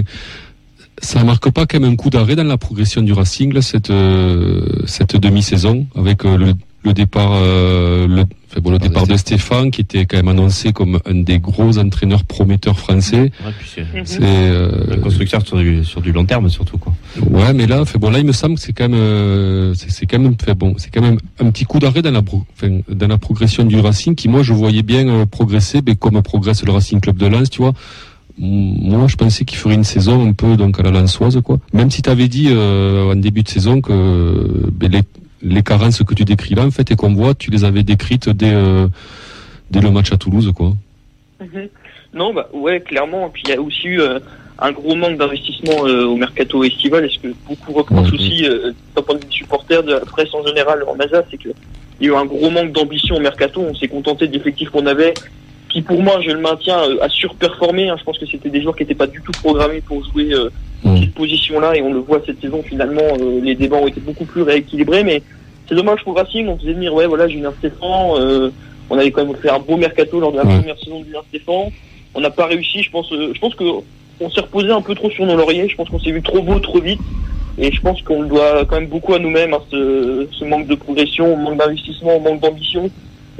ça 0.98 1.24
marque 1.24 1.50
pas 1.50 1.66
quand 1.66 1.80
même 1.80 1.92
un 1.92 1.96
coup 1.96 2.10
d'arrêt 2.10 2.36
dans 2.36 2.44
la 2.44 2.56
progression 2.58 3.02
du 3.02 3.12
Racing 3.12 3.52
là, 3.52 3.62
cette 3.62 3.90
euh, 3.90 4.64
cette 4.86 5.16
demi-saison 5.16 5.86
avec 5.94 6.24
euh, 6.24 6.36
le, 6.36 6.54
le 6.84 6.92
départ 6.92 7.32
euh, 7.34 8.06
le, 8.06 8.20
enfin, 8.50 8.60
bon, 8.60 8.70
le 8.70 8.78
Départ 8.78 9.02
départ 9.02 9.06
de 9.06 9.16
Stéphane 9.16 9.70
qui 9.70 9.80
était 9.80 10.04
quand 10.06 10.18
même 10.18 10.28
annoncé 10.28 10.72
comme 10.72 11.00
un 11.06 11.14
des 11.14 11.38
gros 11.38 11.78
entraîneurs 11.78 12.24
prometteurs 12.24 12.78
français. 12.78 13.32
Ouais, 13.44 13.52
c'est 13.74 13.80
Mhm. 13.82 14.02
C'est 14.04 14.18
euh, 14.22 14.94
un 14.94 14.98
constructeur 14.98 15.46
sur 15.46 15.56
du, 15.56 15.82
sur 15.84 16.00
du 16.02 16.12
long 16.12 16.24
terme 16.24 16.48
surtout 16.50 16.76
quoi. 16.78 16.92
Ouais, 17.30 17.52
mais 17.54 17.66
là, 17.66 17.84
fait 17.84 17.98
bon, 17.98 18.10
là, 18.10 18.18
il 18.18 18.26
me 18.26 18.32
semble 18.32 18.56
que 18.56 18.60
c'est 18.60 18.72
quand 18.72 18.88
même, 18.88 18.98
euh, 19.00 19.72
c'est 19.74 19.90
c'est 19.90 20.06
quand 20.06 20.18
même, 20.18 20.34
fait 20.44 20.54
bon, 20.54 20.74
c'est 20.76 20.90
quand 20.92 21.00
même 21.02 21.18
un 21.40 21.50
petit 21.50 21.64
coup 21.64 21.78
d'arrêt 21.78 22.02
dans 22.02 22.10
la, 22.10 22.22
pro- 22.22 22.44
enfin, 22.56 22.80
dans 22.88 23.08
la 23.08 23.18
progression 23.18 23.64
du 23.64 23.78
Racing, 23.80 24.14
qui 24.14 24.28
moi, 24.28 24.42
je 24.42 24.52
voyais 24.52 24.82
bien 24.82 25.08
euh, 25.08 25.26
progresser, 25.26 25.80
mais 25.86 25.94
comme 25.96 26.20
progresse 26.22 26.64
le 26.64 26.72
Racing 26.72 27.00
Club 27.00 27.16
de 27.16 27.26
Lens, 27.26 27.48
tu 27.50 27.62
vois. 27.62 27.72
Moi, 28.36 29.06
je 29.06 29.14
pensais 29.14 29.44
qu'il 29.44 29.58
ferait 29.58 29.74
une 29.76 29.84
saison 29.84 30.28
un 30.28 30.32
peu 30.32 30.56
donc 30.56 30.80
à 30.80 30.82
la 30.82 30.90
Lensoise, 30.90 31.40
quoi. 31.44 31.58
Même 31.72 31.90
si 31.92 32.02
tu 32.02 32.10
avais 32.10 32.26
dit 32.26 32.48
euh, 32.50 33.12
en 33.12 33.14
début 33.14 33.44
de 33.44 33.48
saison 33.48 33.80
que 33.80 33.92
euh, 33.92 34.66
ben, 34.72 34.90
les, 34.90 35.02
les 35.44 35.62
carences 35.62 36.02
que 36.02 36.14
tu 36.14 36.24
décris 36.24 36.54
là, 36.54 36.64
en 36.64 36.70
fait, 36.70 36.90
et 36.90 36.96
qu'on 36.96 37.12
voit, 37.12 37.34
tu 37.34 37.50
les 37.50 37.64
avais 37.64 37.82
décrites 37.82 38.28
dès, 38.30 38.52
euh, 38.52 38.88
dès 39.70 39.80
le 39.80 39.90
match 39.90 40.12
à 40.12 40.16
Toulouse, 40.16 40.50
quoi. 40.54 40.72
Mhm. 41.40 41.68
Non, 42.14 42.32
bah 42.32 42.48
ouais, 42.52 42.80
clairement. 42.80 43.28
Puis 43.28 43.42
il 43.46 43.50
y 43.50 43.54
a 43.54 43.60
aussi 43.60 43.88
eu 43.88 44.00
euh, 44.00 44.20
un 44.58 44.72
gros 44.72 44.94
manque 44.94 45.18
d'investissement 45.18 45.86
euh, 45.86 46.04
au 46.04 46.16
mercato 46.16 46.62
estival. 46.64 47.04
Est-ce 47.04 47.18
que 47.18 47.34
beaucoup 47.46 47.72
reprochent 47.72 48.12
aussi, 48.12 48.46
d'un 48.94 49.02
point 49.02 49.16
de 49.16 49.20
vue 49.20 49.30
des 49.30 49.36
supporters, 49.36 49.82
de 49.82 49.92
la 49.92 50.00
presse 50.00 50.32
en 50.32 50.46
général 50.46 50.84
en 50.88 50.98
Alsace, 50.98 51.26
c'est 51.30 51.38
que 51.38 51.50
il 52.00 52.06
y 52.06 52.10
a 52.10 52.12
eu 52.12 52.16
un 52.16 52.24
gros 52.24 52.50
manque 52.50 52.72
d'ambition 52.72 53.16
au 53.16 53.20
mercato. 53.20 53.60
On 53.60 53.74
s'est 53.74 53.88
contenté 53.88 54.26
de 54.26 54.32
l'effectif 54.32 54.70
qu'on 54.70 54.86
avait, 54.86 55.14
qui 55.74 55.82
pour 55.82 56.00
moi, 56.00 56.20
je 56.24 56.30
le 56.30 56.38
maintiens, 56.40 56.78
euh, 56.88 57.02
a 57.02 57.08
surperformé. 57.08 57.88
hein. 57.88 57.96
Je 57.98 58.04
pense 58.04 58.16
que 58.16 58.26
c'était 58.26 58.48
des 58.48 58.62
joueurs 58.62 58.76
qui 58.76 58.84
n'étaient 58.84 58.94
pas 58.94 59.08
du 59.08 59.20
tout 59.20 59.32
programmés 59.42 59.80
pour 59.80 60.02
jouer 60.04 60.32
euh, 60.32 60.48
Mhm. 60.84 61.00
cette 61.00 61.14
position-là, 61.14 61.74
et 61.76 61.82
on 61.82 61.92
le 61.92 61.98
voit 61.98 62.20
cette 62.24 62.40
saison. 62.40 62.62
Finalement, 62.62 63.02
euh, 63.18 63.40
les 63.42 63.54
débats 63.54 63.78
ont 63.78 63.86
été 63.88 64.00
beaucoup 64.00 64.24
plus 64.24 64.42
rééquilibrés, 64.42 65.02
mais 65.02 65.20
c'est 65.68 65.74
dommage 65.74 66.02
pour 66.04 66.14
Racing. 66.16 66.46
On 66.46 66.56
faisait 66.58 66.74
venir, 66.74 66.94
ouais, 66.94 67.06
voilà, 67.06 67.26
Julien 67.26 67.52
Stéphane. 67.58 68.10
euh, 68.18 68.50
on 68.90 68.98
avait 68.98 69.10
quand 69.10 69.24
même 69.26 69.34
fait 69.36 69.48
un 69.50 69.58
beau 69.58 69.76
mercato 69.76 70.20
lors 70.20 70.30
de 70.30 70.36
la 70.36 70.44
première 70.58 70.78
saison 70.78 71.00
de 71.00 71.06
Julien 71.06 71.22
Stéphane. 71.30 71.70
On 72.14 72.20
n'a 72.20 72.30
pas 72.30 72.46
réussi. 72.46 72.82
Je 72.82 72.90
pense, 72.90 73.10
euh, 73.12 73.32
je 73.34 73.40
pense 73.40 73.54
que 73.56 73.64
on 74.20 74.30
s'est 74.30 74.42
reposé 74.42 74.70
un 74.70 74.82
peu 74.82 74.94
trop 74.94 75.10
sur 75.10 75.24
nos 75.26 75.36
lauriers. 75.36 75.68
Je 75.68 75.74
pense 75.74 75.88
qu'on 75.88 75.98
s'est 75.98 76.12
vu 76.12 76.22
trop 76.22 76.40
beau, 76.42 76.58
trop 76.60 76.80
vite. 76.80 77.00
Et 77.58 77.72
je 77.72 77.80
pense 77.80 78.00
qu'on 78.02 78.22
le 78.22 78.28
doit 78.28 78.64
quand 78.66 78.76
même 78.78 78.88
beaucoup 78.88 79.14
à 79.14 79.18
nous-mêmes, 79.18 79.54
hein, 79.54 79.60
ce, 79.70 80.26
ce 80.38 80.44
manque 80.44 80.66
de 80.66 80.74
progression, 80.74 81.34
manque 81.36 81.56
d'investissement, 81.58 82.20
manque 82.20 82.40
d'ambition. 82.40 82.90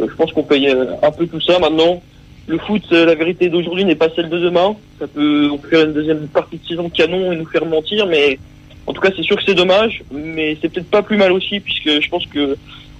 Euh, 0.00 0.07
je 0.11 0.14
pense 0.17 0.33
qu'on 0.33 0.43
paye 0.45 0.69
euh, 0.69 0.87
un 1.03 1.11
peu 1.11 1.26
tout 1.26 1.41
ça 1.41 1.59
maintenant. 1.59 2.00
Le 2.46 2.58
foot, 2.58 2.82
euh, 2.92 3.06
la 3.06 3.14
vérité 3.14 3.48
d'aujourd'hui 3.48 3.84
n'est 3.84 3.94
pas 3.94 4.08
celle 4.14 4.28
de 4.28 4.38
demain. 4.38 4.76
Ça 4.98 5.06
peut, 5.06 5.48
on 5.50 5.58
peut 5.58 5.68
faire 5.68 5.86
une 5.86 5.94
deuxième 5.94 6.26
partie 6.28 6.58
de 6.58 6.66
saison 6.66 6.90
canon 6.90 7.32
et 7.32 7.36
nous 7.36 7.46
faire 7.46 7.64
mentir, 7.64 8.06
mais 8.06 8.38
en 8.86 8.92
tout 8.92 9.00
cas, 9.00 9.10
c'est 9.16 9.22
sûr 9.22 9.36
que 9.36 9.42
c'est 9.46 9.54
dommage, 9.54 10.02
mais 10.12 10.56
c'est 10.60 10.68
peut-être 10.68 10.90
pas 10.90 11.02
plus 11.02 11.16
mal 11.16 11.32
aussi, 11.32 11.60
puisque 11.60 12.02
je 12.02 12.08
pense 12.08 12.26
que 12.26 12.56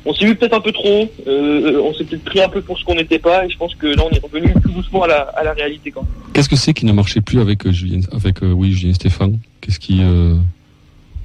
on 0.06 0.12
s'est 0.12 0.26
vu 0.26 0.34
peut-être 0.34 0.54
un 0.54 0.60
peu 0.60 0.72
trop, 0.72 1.08
euh, 1.26 1.80
on 1.82 1.94
s'est 1.94 2.04
peut-être 2.04 2.24
pris 2.24 2.42
un 2.42 2.48
peu 2.48 2.60
pour 2.60 2.78
ce 2.78 2.84
qu'on 2.84 2.94
n'était 2.94 3.18
pas, 3.18 3.46
et 3.46 3.50
je 3.50 3.56
pense 3.56 3.74
que 3.74 3.86
là, 3.86 4.02
on 4.04 4.14
est 4.14 4.22
revenu 4.22 4.52
tout 4.62 4.70
doucement 4.70 5.02
à 5.02 5.08
la, 5.08 5.20
à 5.20 5.44
la 5.44 5.52
réalité 5.52 5.90
quand 5.90 6.02
même. 6.02 6.10
Qu'est-ce 6.32 6.48
que 6.48 6.56
c'est 6.56 6.74
qui 6.74 6.84
ne 6.84 6.92
marchait 6.92 7.22
plus 7.22 7.40
avec 7.40 7.66
euh, 7.66 7.72
Julien, 7.72 8.00
avec, 8.12 8.42
euh, 8.42 8.52
oui, 8.52 8.72
Julien 8.72 8.94
Stéphane? 8.94 9.38
Qu'est-ce 9.60 9.78
qui, 9.78 10.02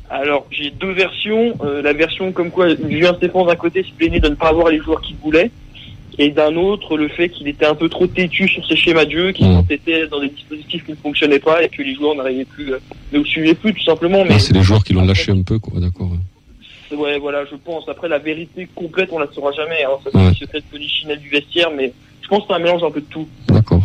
Alors, 0.10 0.46
j'ai 0.50 0.72
deux 0.72 0.92
versions. 0.92 1.58
La 1.84 1.92
version 1.94 2.32
comme 2.32 2.52
quoi 2.52 2.70
Julien 2.70 3.14
Stéphane 3.16 3.48
d'un 3.48 3.56
côté 3.56 3.84
se 3.84 3.92
plaignait 3.92 4.22
de 4.22 4.30
ne 4.30 4.36
pas 4.36 4.48
avoir 4.48 4.70
les 4.70 4.80
joueurs 4.80 5.02
qu'il 5.02 5.18
voulait, 5.18 5.52
et 6.20 6.30
d'un 6.32 6.56
autre 6.58 6.98
le 6.98 7.08
fait 7.08 7.30
qu'il 7.30 7.48
était 7.48 7.66
un 7.66 7.74
peu 7.76 7.88
trop 7.90 8.06
têtu 8.06 8.48
sur 8.48 8.64
ses 8.68 8.76
schémas 8.76 9.06
de 9.06 9.12
jeu, 9.12 9.32
qu'il 9.32 9.46
s'entêtait 9.46 10.06
dans 10.08 10.20
des 10.20 10.30
dispositifs 10.30 10.86
qui 10.86 10.92
ne 10.92 10.98
fonctionnaient 10.98 11.40
pas 11.40 11.64
et 11.64 11.70
que 11.70 11.82
les 11.82 11.96
joueurs 11.96 12.14
n'arrivaient 12.14 12.46
plus, 12.46 12.74
euh, 12.74 12.80
ne 13.14 13.20
le 13.20 13.26
suivaient 13.26 13.56
plus 13.56 13.74
tout 13.74 13.84
simplement. 13.84 14.24
Mais 14.26 14.34
Ah, 14.36 14.40
c'est 14.40 14.54
les 14.54 14.62
joueurs 14.62 14.84
qui 14.84 14.94
l'ont 14.94 15.06
lâché 15.06 15.32
un 15.32 15.42
peu, 15.42 15.58
quoi, 15.60 15.80
d'accord. 15.80 16.10
ouais. 16.92 17.18
voilà, 17.20 17.46
je 17.50 17.56
pense. 17.56 17.88
Après, 17.88 18.08
la 18.10 18.20
vérité 18.20 18.68
complète, 18.76 19.10
on 19.12 19.20
la 19.20 19.28
saura 19.34 19.52
jamais. 19.54 19.84
Hein. 19.86 19.92
Ça, 20.04 20.10
c'est 20.12 20.18
Ouais. 20.18 20.28
le 20.30 20.36
secret 20.36 20.60
de 20.60 20.64
polichinelle 20.70 21.20
du 21.20 21.30
vestiaire, 21.30 21.70
mais 21.76 21.94
je 22.22 22.28
pense 22.28 22.42
que 22.42 22.46
c'est 22.50 22.54
un 22.56 22.60
mélange 22.60 22.84
un 22.84 22.92
peu 22.92 23.00
de 23.02 23.06
tout. 23.10 23.28
D'accord. 23.48 23.82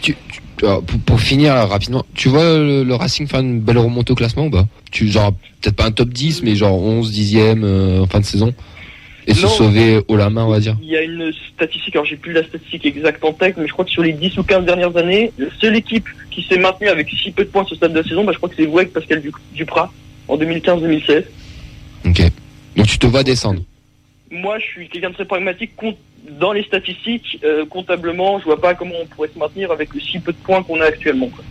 Tu, 0.00 0.16
tu- 0.32 0.40
pour, 0.56 0.82
pour 1.04 1.20
finir 1.20 1.52
rapidement, 1.52 2.04
tu 2.14 2.28
vois 2.28 2.44
le, 2.56 2.84
le 2.84 2.94
Racing 2.94 3.26
faire 3.26 3.40
une 3.40 3.60
belle 3.60 3.76
remontée 3.78 4.12
au 4.12 4.16
classement 4.16 4.46
ou 4.46 4.50
pas? 4.50 4.66
Tu 4.90 5.08
genre 5.08 5.32
peut-être 5.60 5.76
pas 5.76 5.84
un 5.86 5.90
top 5.90 6.08
10 6.10 6.42
mais 6.44 6.54
genre 6.54 6.80
11 6.80 7.12
10e 7.12 7.62
euh, 7.64 8.00
en 8.00 8.06
fin 8.06 8.20
de 8.20 8.24
saison? 8.24 8.54
Et 9.26 9.34
se 9.34 9.46
sauver 9.46 10.00
haut 10.08 10.16
la 10.16 10.30
main 10.30 10.44
on 10.44 10.50
va 10.50 10.60
dire. 10.60 10.76
Il 10.82 10.88
y 10.88 10.96
a 10.96 11.02
une 11.02 11.32
statistique, 11.54 11.94
alors 11.96 12.04
j'ai 12.06 12.16
plus 12.16 12.32
la 12.32 12.42
statistique 12.44 12.84
exacte 12.86 13.24
en 13.24 13.32
tête, 13.32 13.56
mais 13.56 13.66
je 13.66 13.72
crois 13.72 13.84
que 13.84 13.90
sur 13.90 14.02
les 14.02 14.12
10 14.12 14.36
ou 14.38 14.42
15 14.42 14.64
dernières 14.64 14.96
années, 14.96 15.32
la 15.38 15.46
seule 15.60 15.76
équipe 15.76 16.06
qui 16.30 16.42
s'est 16.42 16.58
maintenue 16.58 16.88
avec 16.88 17.08
si 17.10 17.30
peu 17.30 17.44
de 17.44 17.48
points 17.50 17.62
à 17.62 17.66
ce 17.66 17.74
stade 17.74 17.92
de 17.92 17.98
la 17.98 18.04
saison, 18.04 18.24
bah, 18.24 18.32
je 18.32 18.38
crois 18.38 18.48
que 18.48 18.56
c'est 18.56 18.66
vous 18.66 18.78
avec 18.78 18.92
Pascal 18.92 19.20
Du- 19.22 19.32
Duprat 19.54 19.92
en 20.28 20.36
2015-2016. 20.36 21.24
OK. 22.06 22.22
Donc 22.76 22.86
tu 22.86 22.98
te 22.98 23.06
vois 23.06 23.22
descendre. 23.22 23.60
Moi, 24.30 24.58
je 24.58 24.64
suis 24.64 24.88
quelqu'un 24.88 25.10
de 25.10 25.14
très 25.14 25.24
pragmatique. 25.24 25.70
Dans 26.40 26.52
les 26.52 26.62
statistiques, 26.64 27.38
euh, 27.44 27.64
comptablement, 27.66 28.38
je 28.40 28.44
vois 28.44 28.60
pas 28.60 28.74
comment 28.74 28.94
on 29.00 29.06
pourrait 29.06 29.28
se 29.32 29.38
maintenir 29.38 29.70
avec 29.70 29.92
le 29.94 30.00
si 30.00 30.18
peu 30.18 30.32
de 30.32 30.38
points 30.38 30.62
qu'on 30.62 30.80
a 30.80 30.86
actuellement. 30.86 31.28
quoi. 31.28 31.44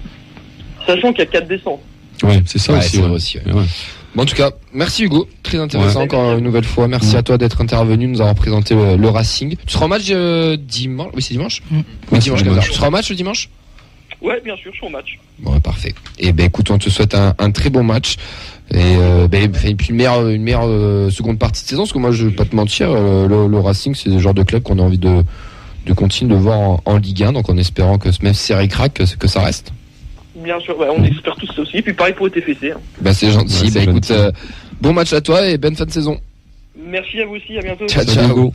Sachant 0.86 1.12
qu'il 1.14 1.20
y 1.24 1.28
a 1.28 1.32
4 1.32 1.48
descentes. 1.48 1.82
Ouais, 2.24 2.42
c'est 2.46 2.58
ça 2.60 2.74
Ouais, 2.74 2.80
aussi. 2.80 2.90
c'est 2.90 2.98
ouais. 2.98 3.04
vrai 3.04 3.16
aussi, 3.16 3.38
ouais. 3.38 3.64
Bon, 4.16 4.24
en 4.24 4.26
tout 4.26 4.36
cas, 4.36 4.52
merci 4.74 5.04
Hugo, 5.06 5.28
très 5.42 5.58
intéressant 5.58 6.00
Ouais. 6.00 6.06
encore 6.06 6.38
une 6.38 6.44
nouvelle 6.44 6.64
fois. 6.66 6.88
Merci 6.88 7.18
à 7.18 7.24
toi 7.24 7.38
d'être 7.40 7.62
intervenu, 7.62 8.08
nous 8.08 8.22
avoir 8.22 8.36
présenté 8.36 8.76
le, 8.76 8.96
le 8.96 9.10
Racing. 9.10 9.56
Tu 9.66 9.74
seras 9.74 9.86
en 9.86 9.88
match 9.90 10.04
euh, 10.12 10.56
dimanche 10.56 11.10
Oui, 11.16 11.22
c'est 11.24 11.34
dimanche? 11.34 11.62
Mm. 11.72 11.80
Oui, 12.12 12.20
dimanche 12.20 12.40
c'est 12.40 12.46
15 12.46 12.54
dimanche. 12.54 12.68
Tu 12.70 12.74
seras 12.74 12.88
en 12.88 12.92
match 12.92 13.10
le 13.10 13.16
dimanche? 13.16 13.50
Ouais, 14.22 14.40
bien 14.44 14.56
sûr, 14.56 14.72
je 14.72 14.78
suis 14.78 14.86
au 14.88 14.90
match. 14.90 15.20
Bon, 15.40 15.60
parfait. 15.60 15.94
Et 16.20 16.32
ben 16.32 16.46
écoute, 16.46 16.70
on 16.72 16.78
te 16.78 16.90
souhaite 16.90 17.16
un, 17.16 17.34
un 17.40 17.52
très 17.52 17.70
bon 17.70 17.84
match 17.84 18.16
et, 18.72 18.78
euh, 18.78 19.28
ben, 19.28 19.44
et 19.66 19.76
puis 19.76 19.90
une 19.90 19.96
meilleure, 19.96 20.30
une 20.30 20.44
meilleure 20.44 20.66
euh, 20.68 21.10
seconde 21.10 21.40
partie 21.40 21.64
de 21.64 21.68
saison. 21.70 21.82
Parce 21.82 21.92
que 21.94 21.98
moi, 21.98 22.12
je 22.12 22.28
vais 22.28 22.34
pas 22.36 22.46
te 22.46 22.56
mentir, 22.56 22.90
euh, 22.92 23.28
le, 23.28 23.48
le 23.48 23.60
Racing, 23.60 23.96
c'est 23.96 24.10
le 24.10 24.20
genre 24.20 24.34
de 24.36 24.44
club 24.44 24.62
qu'on 24.64 24.78
a 24.80 24.82
envie 24.84 24.98
de, 25.00 25.24
de 25.88 25.94
continuer 25.94 26.34
de 26.36 26.40
voir 26.40 26.60
en, 26.60 26.82
en 26.86 26.98
Ligue 26.98 27.24
1. 27.24 27.34
Donc 27.34 27.50
en 27.50 27.58
espérant 27.58 27.98
que 27.98 28.10
même 28.22 28.34
si 28.36 28.44
c'est 28.46 28.56
ric-rac, 28.56 28.94
que, 28.94 29.04
que 29.16 29.28
ça 29.28 29.42
reste. 29.42 29.74
Bien 30.44 30.60
sûr, 30.60 30.78
on 30.80 31.04
espère 31.04 31.36
tous 31.36 31.48
ça 31.56 31.62
aussi. 31.62 31.78
Et 31.78 31.82
puis 31.82 31.94
pareil 31.94 32.14
pour 32.14 32.26
le 32.28 32.32
TFC. 32.32 32.72
hein. 32.72 32.80
Ben 33.00 33.14
c'est 33.14 33.32
gentil. 33.32 33.66
Ouais, 33.66 33.72
ben 33.72 33.82
écoute, 33.90 34.08
gentil. 34.08 34.14
euh, 34.22 34.32
bon 34.82 34.94
match 34.94 35.14
à 35.14 35.22
toi 35.22 35.48
et 35.48 35.58
bonne 35.58 35.76
fin 35.76 35.86
de 35.86 35.92
saison. 35.92 36.20
Merci 36.76 37.22
à 37.22 37.26
vous 37.26 37.36
aussi, 37.36 37.58
à 37.58 37.62
bientôt. 37.62 37.88
Ciao, 37.88 38.04
ciao. 38.04 38.54